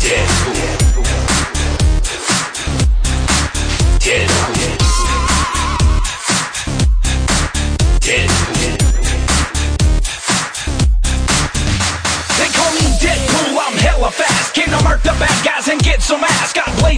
[0.00, 0.61] Deadpool.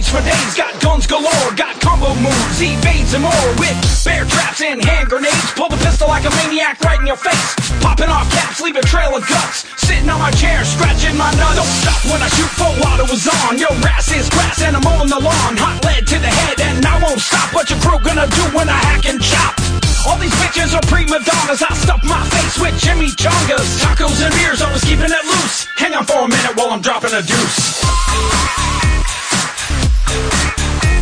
[0.09, 3.47] For days, got guns galore, got combo moves, evades and more.
[3.57, 3.75] With
[4.05, 7.55] bear traps and hand grenades, pull the pistol like a maniac right in your face.
[7.81, 9.65] Popping off caps, leave a trail of guts.
[9.81, 11.55] Sitting on my chair, scratching my nuts.
[11.57, 13.57] Don't stop when I shoot full auto was on.
[13.57, 15.53] Your ass is grass and I'm on the lawn.
[15.57, 17.53] Hot lead to the head and I won't stop.
[17.53, 19.57] What your crew gonna do when I hack and chop?
[20.05, 21.63] All these bitches are prima donnas.
[21.63, 23.81] I stuff my face with Jimmy Chongas.
[23.81, 25.65] Tacos and beers, always keeping it loose.
[25.77, 28.74] Hang on for a minute while I'm dropping a deuce.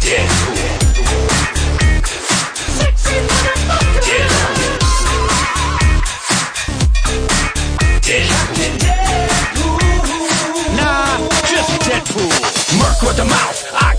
[0.04, 0.43] Deadpool.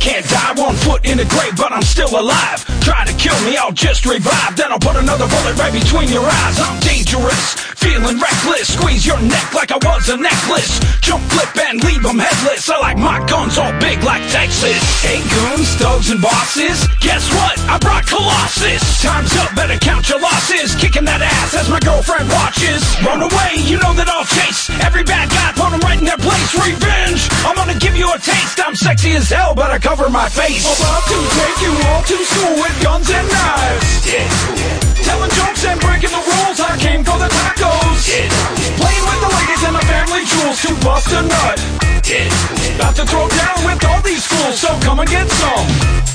[0.05, 0.53] Can't die.
[0.61, 2.61] One foot in the grave, but I'm still alive.
[2.85, 4.55] Try to kill me, I'll just revive.
[4.55, 6.61] Then I'll put another bullet right between your eyes.
[6.61, 8.73] I'm dangerous feeling reckless.
[8.73, 10.81] Squeeze your neck like I was a necklace.
[11.01, 12.69] Jump, flip, and leave them headless.
[12.69, 14.81] I like my guns all big like Texas.
[15.05, 16.89] Hey, goons, thugs, and bosses.
[17.01, 17.57] Guess what?
[17.69, 18.83] I brought Colossus.
[19.01, 20.75] Time's up, better count your losses.
[20.75, 22.83] Kicking that ass as my girlfriend watches.
[23.05, 24.74] Run away, you know that I'll chase.
[24.85, 26.53] Every bad guy, put them right in their place.
[26.55, 28.61] Revenge, I'm gonna give you a taste.
[28.61, 30.65] I'm sexy as hell, but I cover my face.
[30.65, 33.89] About to take you all to school with guns and knives.
[35.09, 36.61] Telling jokes and breaking the rules.
[36.61, 38.05] I came for the tacos.
[38.81, 41.59] Playing with the ladies and the family jewels to bust a nut.
[42.77, 46.14] About to throw down with all these fools, so come and get some.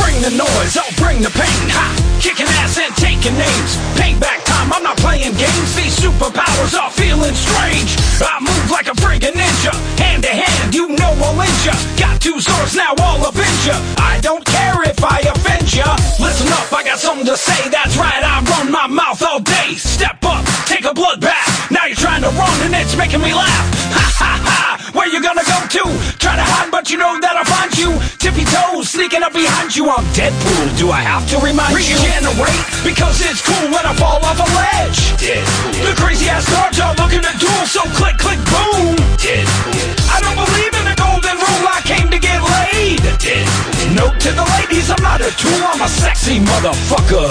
[0.00, 1.64] Bring the noise, I'll bring the pain.
[1.72, 1.86] Ha!
[2.20, 3.72] Kicking ass and taking names.
[3.96, 5.70] Payback time, I'm not playing games.
[5.76, 7.96] These superpowers are feeling strange.
[8.20, 9.72] I move like a friggin' ninja.
[9.96, 11.76] Hand to hand, you know I'll injure ya.
[11.96, 13.76] Got two swords now, I'll avenge ya.
[13.96, 15.96] I don't care if I offend ya.
[16.20, 17.68] Listen up, I got something to say.
[17.70, 19.74] That's right, I run my mouth all day.
[19.76, 21.70] Step up, take a blood bath.
[21.70, 23.68] Now you're trying to run and it's making me laugh.
[23.90, 24.79] Ha ha ha!
[24.92, 25.82] Where you gonna go to?
[26.18, 27.94] Try to hide, but you know that I'll find you.
[28.18, 29.86] Tippy toes, sneaking up behind you.
[29.86, 30.66] I'm Deadpool.
[30.78, 31.94] Do I have to remind you?
[31.94, 35.14] Regenerate, because it's cool when I fall off a ledge.
[35.22, 35.86] Deadpool.
[35.86, 38.98] The crazy ass guards are looking to duel, so click, click, boom.
[39.14, 39.78] Deadpool.
[40.10, 41.66] I don't believe in the golden rule.
[41.70, 42.98] I came to get laid.
[43.22, 43.94] Deadpool.
[43.94, 45.60] Note to the ladies, I'm not a tool.
[45.70, 47.30] I'm a sexy motherfucker.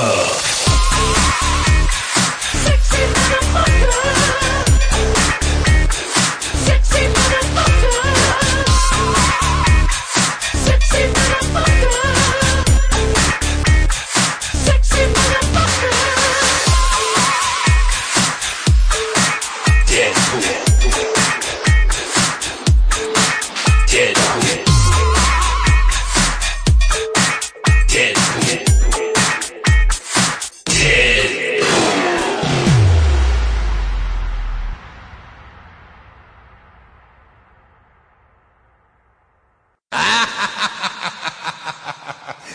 [2.63, 4.28] Sexy motherfucker.